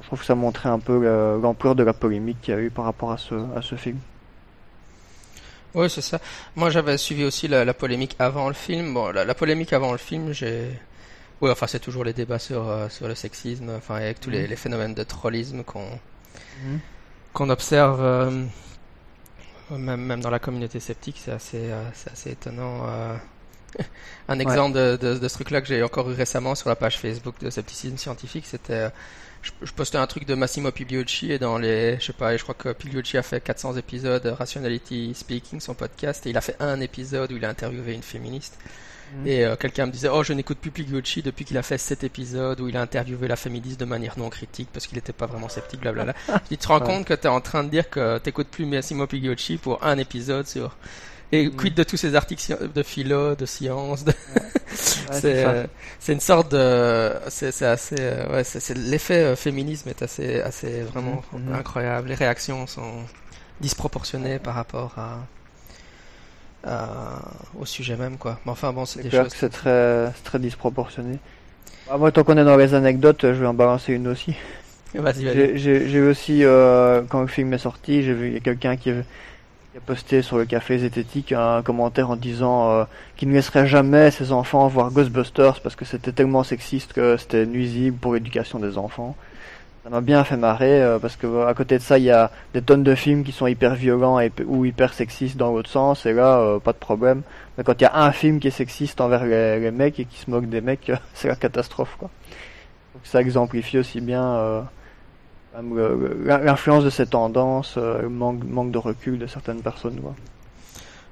[0.00, 2.70] Je trouve que ça montrait un peu l'ampleur de la polémique qu'il y a eu
[2.70, 3.98] par rapport à ce, à ce film.
[5.76, 6.20] Oui, c'est ça.
[6.54, 8.94] Moi, j'avais suivi aussi la, polémique avant le film.
[8.94, 10.70] Bon, la, polémique avant le film, j'ai.
[11.42, 14.44] Oui, enfin, c'est toujours les débats sur, euh, sur le sexisme, enfin, avec tous les,
[14.44, 14.48] mhm.
[14.48, 15.84] les, phénomènes de trollisme qu'on
[16.64, 16.80] mhm.
[17.34, 18.00] qu'on observe.
[18.00, 18.44] Euh,
[19.70, 22.86] même, même dans la communauté sceptique, c'est assez, euh, assez étonnant.
[22.88, 23.16] Euh.
[24.28, 26.98] Un exemple de, de, de, ce truc-là que j'ai encore eu récemment sur la page
[26.98, 28.88] Facebook de Scepticisme Scientifique, c'était euh,
[29.42, 32.42] je, je, postais un truc de Massimo Pigliucci et dans les, je sais pas, je
[32.42, 36.56] crois que Pigliucci a fait 400 épisodes Rationality Speaking, son podcast, et il a fait
[36.60, 38.58] un épisode où il a interviewé une féministe.
[39.14, 39.26] Mhm.
[39.26, 42.04] Et euh, quelqu'un me disait Oh, je n'écoute plus Pigliucci depuis qu'il a fait cet
[42.04, 45.26] épisode où il a interviewé la féministe de manière non critique parce qu'il n'était pas
[45.26, 46.14] vraiment sceptique, blablabla.
[46.48, 49.06] tu te rends compte que tu es en train de dire que t'écoutes plus Massimo
[49.06, 50.76] Pigliucci pour un épisode sur.
[51.32, 51.56] Et mhm.
[51.56, 54.12] quid de tous ces articles de philo, de science de...
[55.24, 55.66] Euh,
[55.98, 57.12] c'est une sorte de.
[57.28, 57.96] C'est assez.
[57.98, 61.54] Euh, ouais, c'est l'effet féminisme est assez, assez vraiment mhm.
[61.54, 62.08] incroyable.
[62.08, 63.04] Les réactions sont
[63.60, 65.16] disproportionnées par rapport à euh,
[67.58, 68.38] au sujet même, quoi.
[68.44, 69.28] Mais enfin, bon, c'est des choses.
[69.34, 71.18] c'est très, très disproportionné.
[71.88, 74.34] Bah, moi, tant qu'on est dans les anecdotes, je vais en balancer une aussi.
[74.94, 75.58] Vas-y, vas-y.
[75.58, 80.38] J'ai aussi, euh, quand le film est sorti, j'ai vu quelqu'un qui, a posté sur
[80.38, 82.84] le café zététique un commentaire en disant euh,
[83.16, 87.44] qu'il ne laisserait jamais ses enfants voir Ghostbusters parce que c'était tellement sexiste que c'était
[87.44, 89.16] nuisible pour l'éducation des enfants
[89.86, 92.32] ça m'a bien fait marrer euh, parce que à côté de ça il y a
[92.52, 96.06] des tonnes de films qui sont hyper violents et, ou hyper sexistes dans l'autre sens
[96.06, 97.22] et là euh, pas de problème.
[97.56, 100.18] Mais quand il y a un film qui est sexiste envers les, mecs et qui
[100.18, 102.10] se moque des mecs c'est la catastrophe quoi.
[102.94, 104.62] Donc ça exemplifie aussi bien euh,
[105.54, 110.16] l'influence de ces tendances le manque, manque de recul de certaines personnes quoi.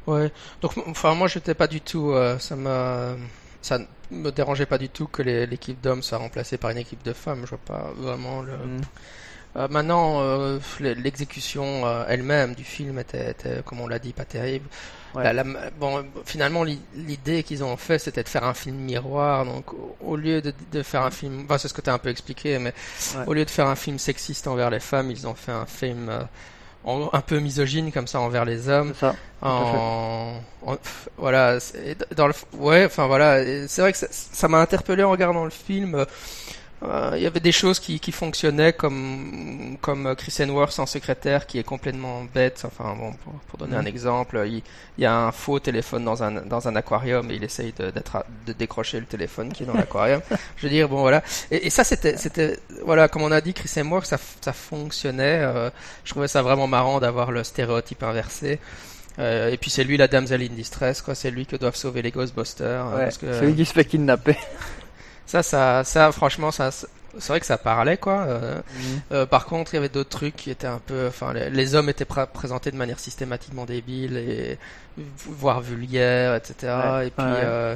[0.08, 0.32] Ouais.
[0.62, 3.14] Donc enfin moi j'étais pas du tout ça m'a
[3.62, 3.78] ça
[4.10, 7.42] me dérangeait pas du tout que l'équipe d'hommes soit remplacée par une équipe de femmes.
[7.44, 8.52] Je vois pas vraiment le.
[8.52, 8.80] Mm.
[9.56, 14.66] Euh, maintenant, euh, l'exécution euh, elle-même du film était, comme on l'a dit, pas terrible.
[15.78, 19.44] bon, finalement, l'idée qu'ils ont fait, c'était de faire un film miroir.
[19.44, 19.66] Donc,
[20.00, 22.08] au lieu de, de faire un film, enfin, c'est ce que tu as un peu
[22.08, 22.74] expliqué, mais
[23.26, 26.10] au lieu de faire un film sexiste envers les femmes, ils ont fait un film
[26.86, 28.92] un peu misogyne comme ça envers les hommes.
[28.98, 29.14] Ça.
[29.42, 30.34] En,
[31.18, 31.58] voilà,
[32.16, 36.04] dans le, ouais, enfin voilà, c'est vrai que ça m'a interpellé en regardant le film.
[36.82, 41.46] Euh, il y avait des choses qui, qui fonctionnaient comme comme Chris Hemsworth en secrétaire
[41.46, 42.64] qui est complètement bête.
[42.66, 43.14] Enfin bon,
[43.48, 43.87] pour, donner un mhm.
[43.87, 44.62] exemple, il,
[44.98, 48.24] y a un faux téléphone dans un dans un aquarium et il essaye de, d'être
[48.46, 50.20] de décrocher le téléphone qui est dans l'aquarium.
[50.56, 51.22] Je veux dire bon voilà.
[51.50, 55.38] Et, et ça c'était c'était voilà comme on a dit Chris Hemsworth ça ça fonctionnait.
[55.40, 55.70] Euh,
[56.04, 58.58] je trouvais ça vraiment marrant d'avoir le stéréotype inversé.
[59.18, 61.14] Euh, et puis c'est lui la damsel in distress, quoi.
[61.14, 62.87] C'est lui que doivent sauver les Ghostbusters.
[62.92, 64.37] Ouais, parce que, c'est lui qui se fait kidnapper.
[65.34, 68.20] Ça, ça, ça, franchement, ça, c'est vrai que ça parlait, quoi.
[68.20, 69.00] Euh, mhm.
[69.10, 71.88] euh, par contre, il y avait d'autres trucs qui étaient un peu, enfin, les, hommes
[71.88, 74.58] étaient présentés de manière systématiquement débile et
[74.96, 76.72] voire vulgaire, etc.
[77.04, 77.74] et puis euh,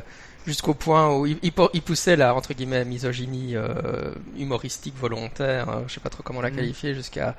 [0.49, 3.55] jusqu'au point où il, il, poussait la entre guillemets misogynie
[4.37, 6.57] humoristique volontaire, hein, je sais pas trop comment la mhm.
[6.57, 7.37] qualifier, jusqu'à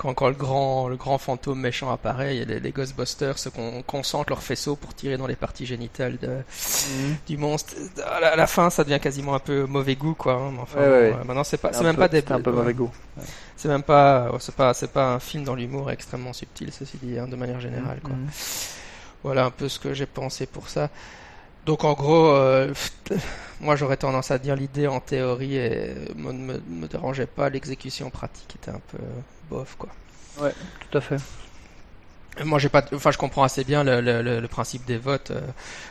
[0.00, 3.50] quand, quand, le grand le grand fantôme méchant apparaît, il y a les, Ghostbusters se
[3.86, 7.16] concentrent leurs faisceaux pour tirer dans les parties génitales de, mhm.
[7.26, 7.74] du monstre.
[8.06, 10.34] À la, fin, ça devient quasiment un peu mauvais goût, quoi.
[10.34, 12.20] Hein, enfin, non, c'est pas, même peu- pas des.
[12.20, 12.90] c'était un peu mauvais goût.
[13.56, 17.18] C'est même pas, c'est pas, c'est pas un film dans l'humour extrêmement subtil, ceci dit,
[17.18, 18.14] hein, de manière générale, quoi.
[18.14, 18.28] Mhm.
[19.22, 20.88] Voilà un peu ce que j'ai pensé pour ça.
[21.66, 22.72] Donc en gros, euh,
[23.60, 28.10] moi j'aurais tendance à dire l'idée en théorie et me, me, me dérangeait pas, l'exécution
[28.10, 28.98] pratique était un peu
[29.42, 29.90] bof quoi.
[30.90, 31.20] Tout à fait.
[32.44, 35.30] Moi j'ai pas, enfin je comprends assez bien le, le, le- principe des votes.
[35.32, 35.40] euh,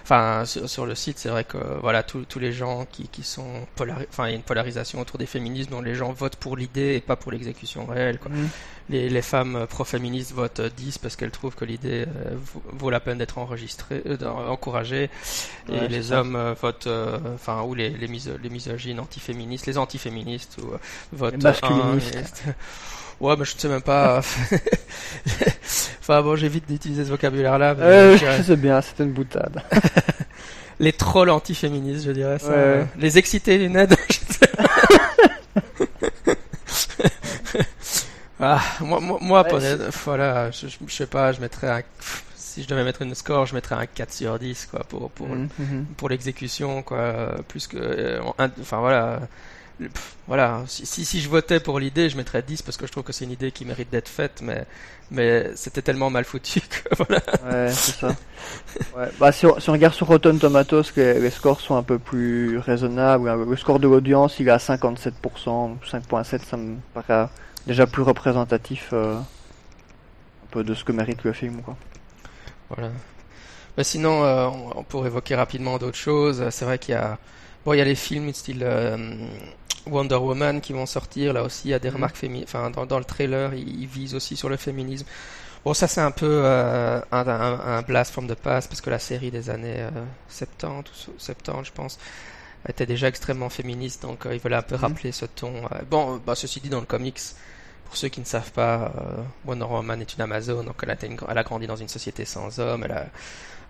[0.04, 3.24] Enfin sur, sur le site c'est vrai que voilà tous tous les gens qui, qui
[3.24, 6.38] sont polari- enfin il y a une polarisation autour des féminismes dont les gens votent
[6.38, 8.32] pour l'idée et pas pour l'exécution réelle quoi.
[8.32, 8.48] Mhm.
[8.90, 12.36] Les, les femmes pro-féministes votent euh, 10 parce qu'elles trouvent que l'idée euh,
[12.74, 15.12] vaut- la peine d'être enregistrée, euh, encouragée.
[15.68, 19.68] Et Ouais, les hommes euh, votent, euh, enfin, ou les, les, miso- les misogynes antiféministes,
[19.68, 20.78] les antiféministes, ou, euh,
[21.12, 21.34] votent.
[21.34, 22.44] Les masculinistes.
[22.48, 22.54] un, et-
[23.20, 24.20] Ouais, mais je ne sais même pas.
[26.00, 27.76] enfin bon, j'évite d'utiliser ce vocabulaire-là.
[27.80, 29.62] Euh, je sais bien, c'était une boutade.
[30.80, 32.50] Les trolls antiféministes, je dirais ça.
[32.50, 32.88] Ouais, ouais.
[32.98, 33.94] Les excités lunettes.
[38.40, 41.82] ah, moi, moi, moi Ouais, voilà, je, je, sais pas, je mettrais un,
[42.36, 45.28] si je devais mettre une score, je mettrais un 4 sur 10, quoi, pour, pour,
[45.28, 45.86] Mhm, mhm.
[45.98, 48.22] pour l'exécution, quoi, plus que, euh,
[48.62, 49.20] enfin voilà,
[49.88, 52.92] pff, voilà, si, si, si je votais pour l'idée, je mettrais 10 parce que je
[52.92, 54.66] trouve que c'est une idée qui mérite d'être faite, mais,
[55.10, 57.22] mais c'était tellement mal foutu que voilà.
[57.46, 58.08] Ouais, c'est ça.
[58.96, 59.10] Ouais.
[59.20, 61.84] Bah, si, on, si on regarde sur Rotten Tomatoes, que les, les scores sont un
[61.84, 63.32] peu plus raisonnables.
[63.50, 65.14] Le score de l'audience, il est à 57%,
[65.46, 67.30] donc 5.7, ça me paraît
[67.66, 71.62] déjà plus représentatif euh, un peu de ce que mérite le film.
[71.62, 71.78] Quoi.
[72.70, 72.90] Voilà.
[73.78, 76.48] Mais sinon, euh, on, on pourrait évoquer rapidement d'autres choses.
[76.50, 77.18] C'est vrai qu'il y a,
[77.70, 78.98] bon, il y a les films style euh,
[79.86, 81.34] Wonder Woman qui vont sortir.
[81.34, 81.96] Là aussi, il y a des Mhm.
[81.96, 82.46] remarques féminines.
[82.48, 85.06] Enfin, dans, dans le trailer, ils, ils visent aussi sur le féminisme.
[85.66, 88.90] Bon, ça c'est un peu euh, un, un, un blast from the past parce que
[88.90, 89.90] la série des années euh,
[90.30, 92.00] 70 ou so- 70, je pense,
[92.68, 94.02] était déjà extrêmement féministe.
[94.02, 94.82] Donc, euh, ils veulent un peu Mhm.
[94.82, 95.54] rappeler ce ton.
[95.66, 95.82] euh.
[95.90, 97.20] Bon, bah, ceci dit, dans le comics.
[97.90, 100.94] Pour ceux qui ne savent pas, euh, Wonder Woman est une Amazon, donc elle a,
[100.94, 103.06] été une- elle a grandi dans une société sans hommes, elle a,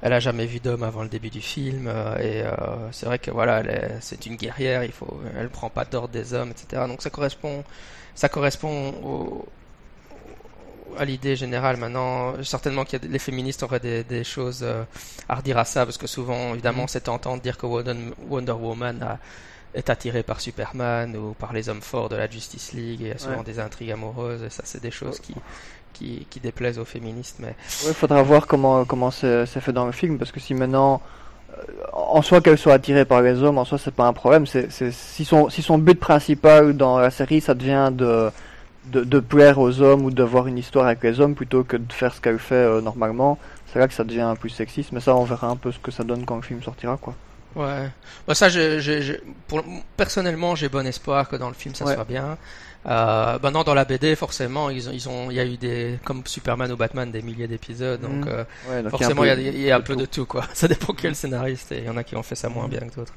[0.01, 3.17] elle a jamais vu d'homme avant le début du film, euh, et euh, c'est vrai
[3.19, 3.63] que voilà,
[4.01, 6.83] c'est une guerrière, il faut, elle prend pas d'ordre des hommes, etc.
[6.87, 7.63] Donc ça correspond,
[8.13, 9.47] ça correspond au,
[10.97, 11.77] à l'idée générale.
[11.77, 14.83] Maintenant, certainement que les féministes auraient des, des choses euh,
[15.29, 19.01] à redire à ça, parce que souvent, évidemment, c'est tentant de dire que Wonder Woman
[19.03, 19.19] a,
[19.73, 23.09] est attiré par Superman ou par les hommes forts de la Justice League, et il
[23.09, 23.43] y a souvent Ouais.
[23.43, 25.35] des intrigues amoureuses, et ça, c'est des choses qui,
[25.93, 27.55] qui, qui déplaisent aux féministes, mais
[27.85, 31.01] Ouais, faudra voir comment comment c'est fait dans le film parce que si maintenant
[31.57, 31.61] euh,
[31.93, 34.69] en soi qu'elle soit attirée par les hommes en soi c'est pas un problème c'est
[34.91, 38.29] si son si son but principal dans la série ça devient de
[38.85, 41.77] de, de plaire aux hommes ou de voir une histoire avec les hommes plutôt que
[41.77, 43.37] de faire ce qu'elle fait euh, normalement
[43.71, 45.79] c'est là que ça devient un peu sexiste mais ça on verra un peu ce
[45.79, 47.13] que ça donne quand le film sortira quoi
[47.55, 47.89] Ouais.
[48.27, 49.13] Bah, ça, je, je, je-
[49.47, 49.63] pour,
[49.97, 51.95] personnellement, j'ai bon espoir que dans le film ça Ouais.
[51.95, 52.37] soit bien.
[52.85, 55.57] Euh, bah non, dans la BD, forcément, ils ont, ils ont, il y a eu
[55.57, 58.27] des, comme Superman ou Batman, des milliers d'épisodes, donc Mhm.
[58.29, 59.99] euh, ouais, donc forcément, il y a, peu- il y a un peu tout.
[59.99, 60.45] de tout, quoi.
[60.53, 62.79] Ça dépend quel scénariste, et il y en a qui ont fait ça moins bien
[62.79, 63.13] que d'autres.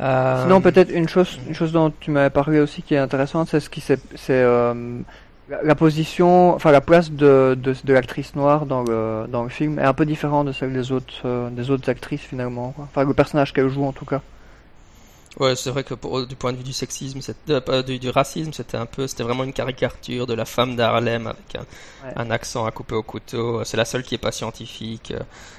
[0.00, 3.48] Euh, Sinon, peut-être une chose, une chose dont tu m'avais parlé aussi qui est intéressante,
[3.50, 5.00] c'est ce qui s'est, c'est euh,
[5.50, 9.50] la, la position, enfin la place de, de, de l'actrice noire dans le dans le
[9.50, 12.70] film est un peu différente de celle des autres euh, des autres actrices finalement.
[12.72, 12.84] quoi.
[12.90, 14.22] Enfin, le personnage qu'elle joue en tout cas.
[15.38, 18.52] Ouais, c'est vrai que pour- du point de vue du sexisme, euh, du, du racisme,
[18.52, 21.60] c'était un peu, c'était vraiment une caricature de la femme d'Harlem avec un,
[22.04, 22.12] Ouais.
[22.16, 23.62] un accent à couper au couteau.
[23.64, 25.12] C'est la seule qui est pas scientifique.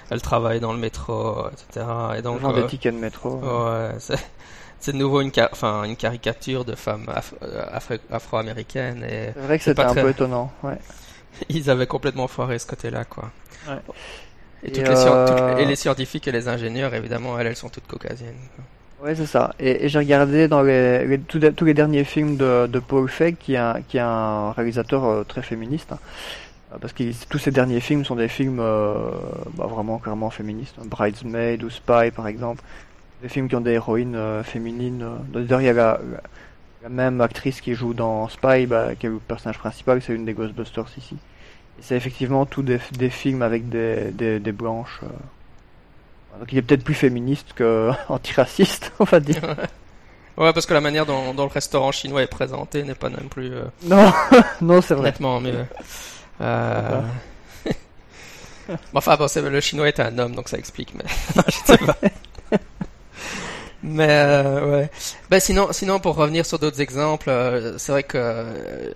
[0.10, 1.86] Elle travaille dans le métro, etc.
[2.17, 3.36] Et donc, Genre euh, des tickets de métro.
[3.38, 4.19] Ouais, c'est
[4.82, 9.39] c'est de nouveau une, enfin, une caricature de femme af- euh, afro- afro-américaine et C'est
[9.39, 10.52] vrai que c'est c'était un très- peu étonnant.
[10.63, 10.78] Ouais.
[11.50, 13.32] ils avaient complètement foiré ce côté-là, quoi.
[13.70, 13.76] Ouais.
[14.63, 17.39] Et, Et toutes les, scien- euh, toutes les- et les scientifiques et les ingénieurs, évidemment,
[17.39, 18.36] elles, elles sont toutes caucasiennes.
[19.02, 19.56] Ouais, c'est ça.
[19.60, 22.80] Et, et j'ai regardé dans les, les- tous, les, tous les derniers films de, de
[22.80, 25.91] Paul Feig, qui est un, qui est un réalisateur euh, très féministe.
[25.94, 26.00] hein.
[26.80, 28.94] Parce que tous ces derniers films sont des films euh,
[29.56, 30.76] bah, vraiment clairement féministes.
[30.80, 30.86] hein.
[30.86, 32.63] Bridesmaid ou Spy, par exemple.
[33.22, 35.04] Des films qui ont des héroïnes euh, féminines.
[35.04, 35.18] euh.
[35.42, 36.22] D'ailleurs, il y a la, la-
[36.84, 40.26] la même actrice qui joue dans Spy, bah, qui est le personnage principal, c'est une
[40.26, 41.16] des Ghostbusters ici.
[41.80, 45.00] C'est effectivement tous des, des films avec des, des, des blanches.
[45.04, 45.08] euh.
[46.40, 49.44] Donc il est peut-être plus féministe que antiraciste, on va dire.
[50.38, 53.28] Ouais, parce que la manière dont, dont le restaurant chinois est présenté n'est pas non
[53.30, 54.12] plus euh, Non,
[54.62, 55.10] non, c'est vrai.
[55.10, 55.66] nettement mieux.
[56.42, 57.02] Euh...
[58.94, 61.04] Enfin, bon, le chinois est un homme, donc ça explique, mais
[61.36, 61.98] non, je sais pas.
[63.84, 64.89] Mais euh, ouais.
[65.30, 68.91] Ben sinon, sinon pour revenir sur d'autres exemples, euh, c'est vrai que euh,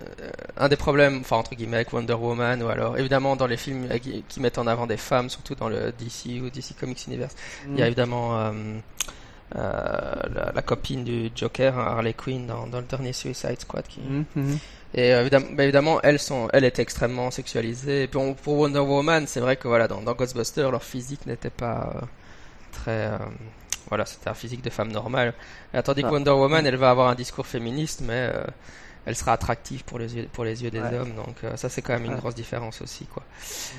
[0.57, 3.87] un des problèmes, enfin entre guillemets, avec Wonder Woman ou alors évidemment dans les films
[3.99, 7.35] qui, qui mettent en avant des femmes, surtout dans le DC ou DC Comics Universe,
[7.67, 8.51] il y a évidemment
[9.55, 10.13] euh,
[10.53, 13.87] la, copine du Joker, Harley Quinn, dans, le dernier Suicide Squad.
[13.87, 14.01] Qui...
[14.01, 14.57] Mhm, mhm.
[14.93, 18.03] Et évidemment, bah, évidemment, elles sont, elle est extrêmement sexualisée.
[18.03, 21.49] Et pour, pour Wonder Woman, c'est vrai que voilà, dans, dans Ghostbusters, leur physique n'était
[21.49, 21.93] pas
[22.71, 23.11] très
[23.89, 25.33] voilà, c'était un physique de femme normale.
[25.83, 26.11] tandis que ah.
[26.11, 28.43] Wonder Woman, elle va avoir un discours féministe, mais euh,
[29.05, 31.13] elle sera attractive pour les yeux, pour les yeux des hommes.
[31.15, 33.23] Donc euh, ça, c'est quand même une grosse différence aussi, quoi.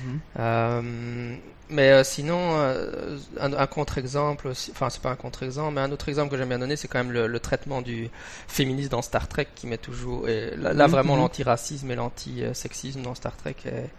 [0.05, 0.19] Mhm.
[0.39, 1.35] Euh,
[1.69, 2.55] mais sinon,
[3.41, 6.77] un, contre-exemple, enfin c'est pas un contre-exemple, mais un autre exemple que j'aime bien donner,
[6.77, 8.09] c'est quand même le, traitement du
[8.47, 13.15] féminisme dans Star Trek qui met toujours, et là, mhm, vraiment l'anti-racisme et l'anti-sexisme dans
[13.15, 13.89] Star Trek est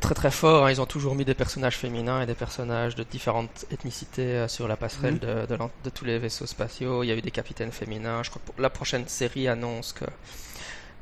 [0.00, 0.66] très très fort.
[0.66, 0.70] Hein.
[0.70, 4.68] Ils ont toujours mis des personnages féminins et des personnages de différentes ethnicités euh, sur
[4.68, 5.46] la passerelle mhm.
[5.46, 7.02] de, de, tous les vaisseaux spatiaux.
[7.02, 8.22] Il y a eu des capitaines féminins.
[8.22, 10.04] Je crois que la prochaine série annonce que,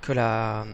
[0.03, 0.65] que, la,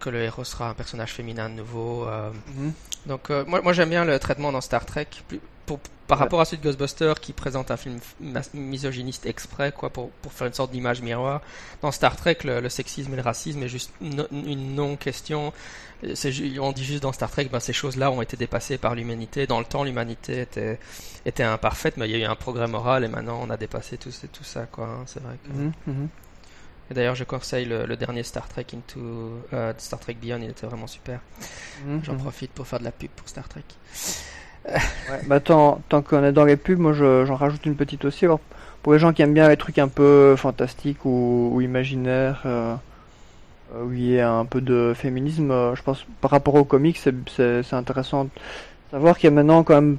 [0.00, 2.06] que le héros sera un personnage féminin de nouveau.
[2.06, 2.30] Euh.
[2.56, 2.72] Mhm.
[3.06, 5.08] Donc euh, moi, moi j'aime bien le traitement dans Star Trek.
[5.66, 7.98] Pour, par rapport à celui de Ghostbusters qui présente un film
[8.52, 11.40] misogyniste exprès quoi pour, pour faire une sorte d'image miroir
[11.80, 15.54] dans Star Trek le, sexisme et le racisme est juste une non question
[16.60, 19.46] on dit juste dans Star Trek, ben, ces choses-là ont été dépassées par l'humanité.
[19.46, 20.78] Dans le temps, l'humanité était,
[21.24, 23.96] était imparfaite, mais il y a eu un progrès moral et maintenant on a dépassé
[23.96, 24.86] tout, tout ça, quoi.
[24.86, 25.36] Hein, c'est vrai.
[25.48, 26.08] Mhm, mhm.
[26.90, 30.66] Et d'ailleurs, je conseille le, dernier Star Trek Into euh, Star Trek Beyond, il était
[30.66, 31.20] vraiment super.
[31.86, 33.64] Mhm, J'en profite pour faire de la pub pour Star Trek.
[35.26, 38.26] Bah, tant, tant qu'on est dans les pubs, moi j'en rajoute une petite aussi.
[38.82, 42.42] Pour les gens qui aiment bien les trucs un peu fantastiques ou, imaginaires.
[43.74, 45.50] Euh, où il y a un peu de féminisme.
[45.50, 48.30] Euh, je pense par rapport aux comics, c'est intéressant de
[48.90, 49.98] savoir qu'il y a maintenant quand même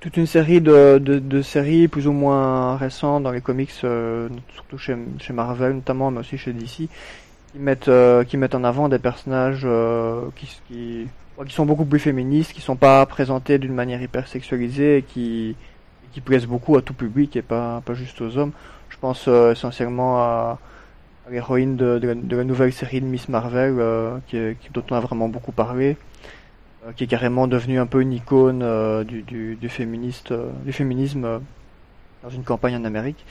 [0.00, 4.76] toute une série de, de, séries plus ou moins récentes dans les comics, euh, surtout
[4.76, 6.88] chez, chez, Marvel notamment, mais aussi chez DC, qui
[7.54, 9.66] mettent, euh, qui mettent en avant des personnages
[10.34, 11.06] qui,
[11.46, 15.56] qui, sont beaucoup plus féministes, qui sont pas présentés d'une manière hyper sexualisée et qui,
[16.12, 18.52] qui plaisent beaucoup à tout public et pas, pas juste aux hommes.
[18.88, 20.58] Je pense essentiellement à
[21.30, 25.28] l'héroïne de, de, la nouvelle série de Miss Marvel, euh, qui, dont on a vraiment
[25.28, 25.96] beaucoup parlé,
[26.86, 30.32] euh, qui est carrément devenue un peu une icône euh, du, du, du, féministe,
[30.64, 31.40] du féminisme
[32.22, 33.24] dans une campagne en Amérique,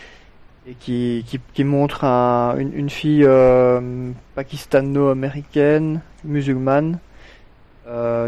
[0.68, 3.28] et qui, qui, qui montre un, une, une, fille
[4.36, 7.00] pakistano-américaine, musulmane,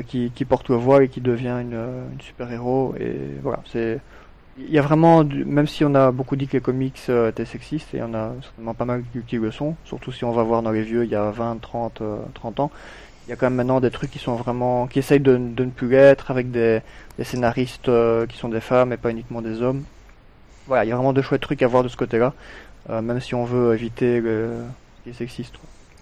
[0.07, 1.79] qui, qui porte le voile et qui devient une,
[2.13, 2.95] une super-héros.
[2.99, 3.99] Et voilà, c'est
[4.57, 7.45] il y a vraiment, même si on a beaucoup dit que les comics euh, étaient
[7.45, 10.61] sexistes, et on a certainement pas mal qui le sont, surtout si on va voir
[10.61, 12.01] dans les vieux il y a 20, 30,
[12.33, 12.71] 30 ans,
[13.25, 15.65] il y a quand même maintenant des trucs qui sont vraiment, qui essayent de, ne
[15.69, 16.81] plus l'être avec des,
[17.17, 19.83] des scénaristes euh, qui sont des femmes et pas uniquement des hommes.
[20.67, 22.33] Voilà, il y a vraiment de chouettes trucs à voir de ce côté-là,
[22.89, 24.51] euh, même si on veut éviter le,
[25.03, 25.55] ce qui sexiste.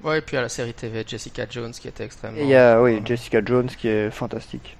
[0.03, 2.39] Ouais, et puis à la série TV Jessica Jones qui était extrêmement.
[2.41, 4.77] il y a, oui, Jessica Jones qui est fantastique.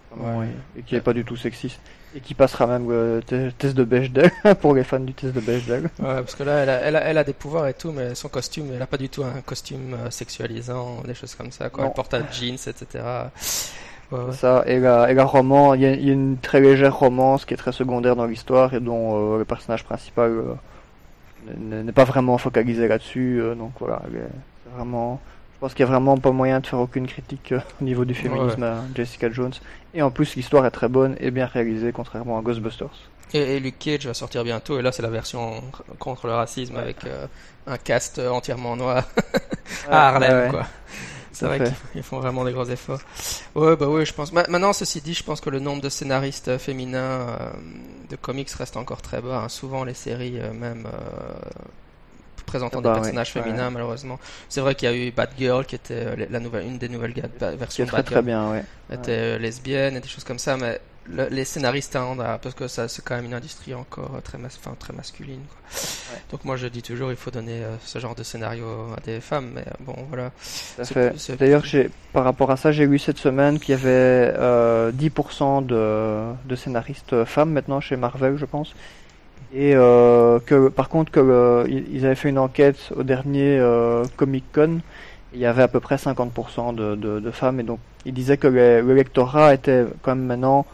[0.78, 1.80] Et qui est pas du tout sexiste.
[2.14, 4.32] Et qui passera même le test de Bechdel
[4.62, 5.84] pour les fans du test de Bechdel.
[5.84, 8.16] Ouais, parce que là, elle a, elle, a, elle a, des pouvoirs et tout, mais
[8.16, 11.70] son costume, elle a pas du tout un costume euh, sexualisant, des choses comme ça.
[11.70, 11.86] Quoi.
[11.86, 12.86] Elle porte un jeans, etc.
[14.12, 16.98] Ouais, Ça, et la, et la roman, il y, a, y, a une très légère
[16.98, 21.94] romance qui est très secondaire dans l'histoire et dont euh, le personnage principal euh, n'est
[21.94, 23.42] pas vraiment focalisé là-dessus.
[23.58, 24.02] donc voilà,
[24.76, 25.20] vraiment
[25.62, 28.04] je pense qu'il n'y a vraiment pas moyen de faire aucune critique euh, au niveau
[28.04, 29.54] du féminisme à Jessica Jones.
[29.94, 32.90] Et en plus, l'histoire est très bonne et bien réalisée, contrairement à Ghostbusters.
[33.36, 35.62] Et, Luke Cage va sortir bientôt, et là c'est la version
[36.00, 37.28] contre le racisme avec euh,
[37.68, 39.04] un cast entièrement noir
[39.88, 40.66] à Harlem, quoi.
[41.32, 41.62] C'est vrai
[41.94, 43.02] qu'ils font vraiment des gros efforts.
[43.54, 44.34] Ouais, bah oui, je pense.
[44.34, 47.38] Maintenant, ceci dit, je pense que le nombre de scénaristes euh, féminins
[48.10, 49.44] de comics reste encore très bas.
[49.44, 49.50] Hein.
[49.50, 50.88] Souvent, les séries, même
[52.43, 54.19] présentant ah des bah personnages féminins, malheureusement.
[54.49, 57.13] C'est vrai qu'il y a eu Batgirl, qui était euh, la nouvelle, une des nouvelles
[57.39, 57.86] versions.
[57.86, 58.63] Très, très bien, ouais.
[58.91, 62.88] était euh, lesbienne et des choses comme ça, mais les scénaristes tendent parce que ça,
[62.88, 65.41] c'est quand même une industrie encore euh, très, enfin, très masculine.
[65.49, 66.17] Quoi.
[66.30, 69.51] Donc moi je dis toujours, il faut donner ce genre de scénario à des femmes,
[69.56, 70.32] mais bon voilà.
[71.39, 71.63] D'ailleurs,
[72.13, 74.32] par rapport à ça, j'ai lu cette semaine qu'il y avait
[74.91, 78.73] 10% de, de scénaristes femmes maintenant chez Marvel, je pense.
[79.54, 84.46] Et euh, que par contre que ils avaient fait une enquête au dernier euh, Comic
[84.54, 84.79] Con,
[85.33, 88.94] il y avait à peu près 50% de, femmes et donc ils disaient que le,
[88.94, 90.65] lectorat était quand même maintenant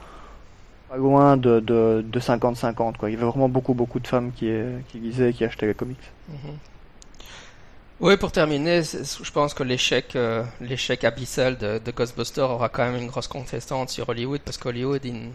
[0.90, 3.10] pas loin de, de, de 50-50 quoi.
[3.10, 4.52] Il y avait vraiment beaucoup beaucoup de femmes qui,
[4.90, 5.98] qui lisaient qui achetaient les comics.
[6.30, 6.54] Mhm.
[8.00, 13.02] Oui, pour terminer, je pense que l'échec, euh, l'échec abyssal de, de aura quand même
[13.02, 15.32] une grosse contestante sur Hollywood parce qu'Hollywood, il,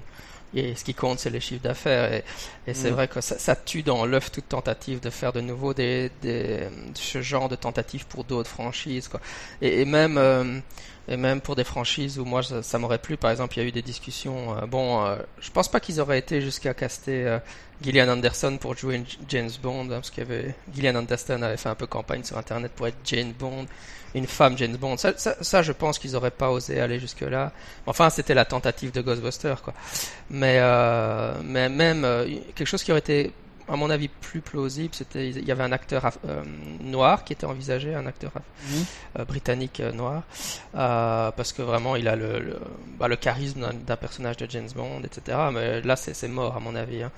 [0.54, 2.12] et ce qui compte, c'est les chiffres d'affaires.
[2.12, 2.24] Et,
[2.66, 2.94] et c'est mm.
[2.94, 6.68] vrai que ça, ça tue dans l'œuf toute tentative de faire de nouveau des, des,
[6.94, 9.08] ce genre de tentatives pour d'autres franchises.
[9.08, 9.20] Quoi.
[9.60, 10.60] Et, et même, euh,
[11.08, 13.64] Et même pour des franchises où moi ça, ça m'aurait plu, par exemple, il y
[13.64, 14.56] a eu des discussions.
[14.56, 17.38] euh, bon, euh, je pense pas qu'ils auraient été jusqu'à caster euh,
[17.82, 21.68] Gillian Anderson pour jouer James Bond, hein, parce qu'il y avait Gillian Anderson avait fait
[21.68, 23.66] un peu campagne sur Internet pour être Jane Bond,
[24.14, 24.96] une femme James Bond.
[24.96, 27.52] Ça, ça, ça, je pense qu'ils auraient pas osé aller jusque là.
[27.86, 29.72] Enfin, c'était la tentative de Ghostbusters, quoi.
[30.30, 33.32] Mais, euh, mais même euh, quelque chose qui aurait été
[33.68, 36.42] à mon avis plus plausible, c'était il y avait un acteur euh,
[36.80, 38.84] noir qui était envisagé, un acteur Mhm.
[39.20, 40.22] euh, britannique euh, noir,
[40.74, 42.58] euh, parce que vraiment il a le, le,
[42.98, 45.38] bah, le charisme d'un- personnage de James Bond, etc.
[45.52, 47.02] Mais là c'est c'est mort à mon avis.
[47.04, 47.12] Hein.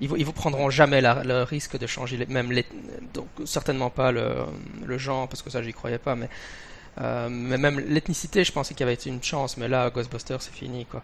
[0.00, 2.66] Ils, vous, ils vous prendront jamais la- le risque de changer les- même les,
[3.14, 4.34] donc certainement pas le,
[4.84, 6.28] le genre parce que ça j'y croyais pas, mais
[6.98, 10.54] euh, mais même l'ethnicité, je pensais qu'il y avait une chance, mais là, Ghostbusters, c'est
[10.54, 11.02] fini, quoi.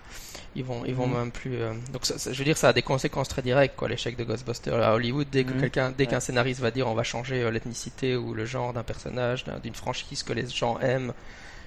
[0.57, 1.19] Ils vont, ils vont Mhm.
[1.19, 1.57] même plus.
[1.57, 4.17] euh, Donc, ça- ça- je veux dire, ça a des conséquences très directes, quoi, l'échec
[4.17, 5.27] de Ghostbusters à Hollywood.
[5.31, 5.61] Dès que Mhm.
[5.61, 6.11] quelqu'un, dès Ouais.
[6.11, 9.59] qu'un scénariste va dire, on va changer euh, l'ethnicité ou le genre d'un personnage, d'un-
[9.59, 11.13] d'une franchise que les gens aiment,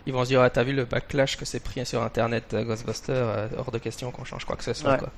[0.08, 2.64] ils vont se dire, ah, t'as vu le backlash que c'est pris sur Internet, euh,
[2.64, 4.98] Ghostbusters, euh, hors de question qu'on change quoi que ce soit, Ouais.
[4.98, 5.12] quoi.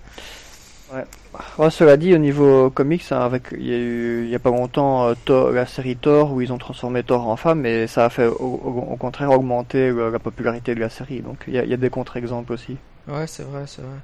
[1.58, 4.40] Ouais, cela dit, au niveau comics, hein, avec il y a eu il y a
[4.40, 7.88] pas longtemps euh, Thor- la série Thor où ils ont transformé Thor en femme, et
[7.88, 11.22] ça a fait au, au- au contraire augmenter euh, la popularité de la série.
[11.22, 12.78] Donc il y a, il y a des contre-exemples aussi.
[13.08, 14.00] Ouais, c'est vrai, c'est vrai.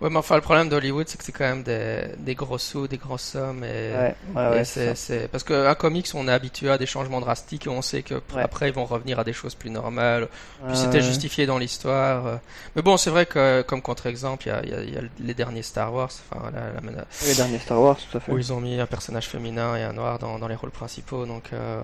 [0.00, 2.86] Ouais, mais enfin, le problème d'Hollywood, c'est que c'est quand même des, des gros sous,
[2.86, 3.66] des grosses sommes, et.
[3.92, 7.20] Ouais, ouais, Et ouais, c'est, c'est Parce qu'un comics, on est habitué à des changements
[7.20, 10.28] drastiques et on sait que après ils vont revenir à des choses plus normales.
[10.68, 12.38] Puis c'était justifié dans l'histoire.
[12.76, 15.92] Mais bon, c'est vrai que comme contre-exemple, il y y y a les derniers Star
[15.92, 18.30] Wars, enfin, la, la mena- Les derniers Star Wars, tout à fait.
[18.30, 21.26] où ils ont mis un personnage féminin et un noir dans, dans les rôles principaux.
[21.26, 21.80] Donc, euh,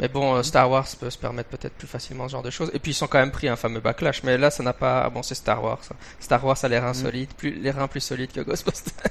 [0.00, 2.70] mais bon, euh, Star Wars peut se permettre peut-être plus facilement ce genre de choses.
[2.74, 4.22] Et puis ils sont quand même pris un fameux backlash.
[4.22, 5.02] Mais là, ça n'a pas.
[5.04, 5.82] ah Bon, c'est Star Wars.
[5.82, 5.94] ça.
[6.20, 8.92] Star Wars a l'air insolite, plus les reins plus solides que Ghostbusters.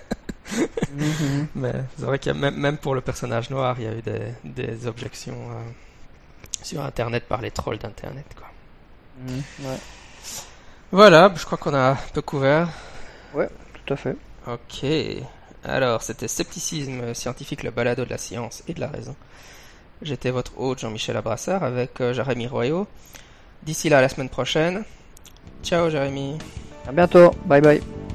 [0.94, 1.48] Mhm.
[1.56, 3.92] Mais c'est vrai qu'il y a même, même pour le personnage noir, il y a
[3.94, 5.56] eu des, des objections euh,
[6.64, 8.26] sur Internet par les trolls d'Internet.
[8.34, 8.48] Quoi.
[9.28, 9.78] Ouais,
[10.92, 12.70] Voilà, je crois qu'on a un peu couvert.
[13.86, 14.16] tout à fait.
[14.48, 14.86] Ok.
[15.66, 19.16] Alors, c'était Scepticisme scientifique, le balado de la science et de la raison.
[20.02, 22.88] J'étais votre hôte Jean-Michel Abrassard avec euh, Jérémy Royaux.
[23.64, 24.84] D'ici là, à la semaine prochaine.
[25.64, 26.38] Ciao Jérémy.
[26.88, 27.32] À bientôt.
[27.46, 28.07] Bye bye.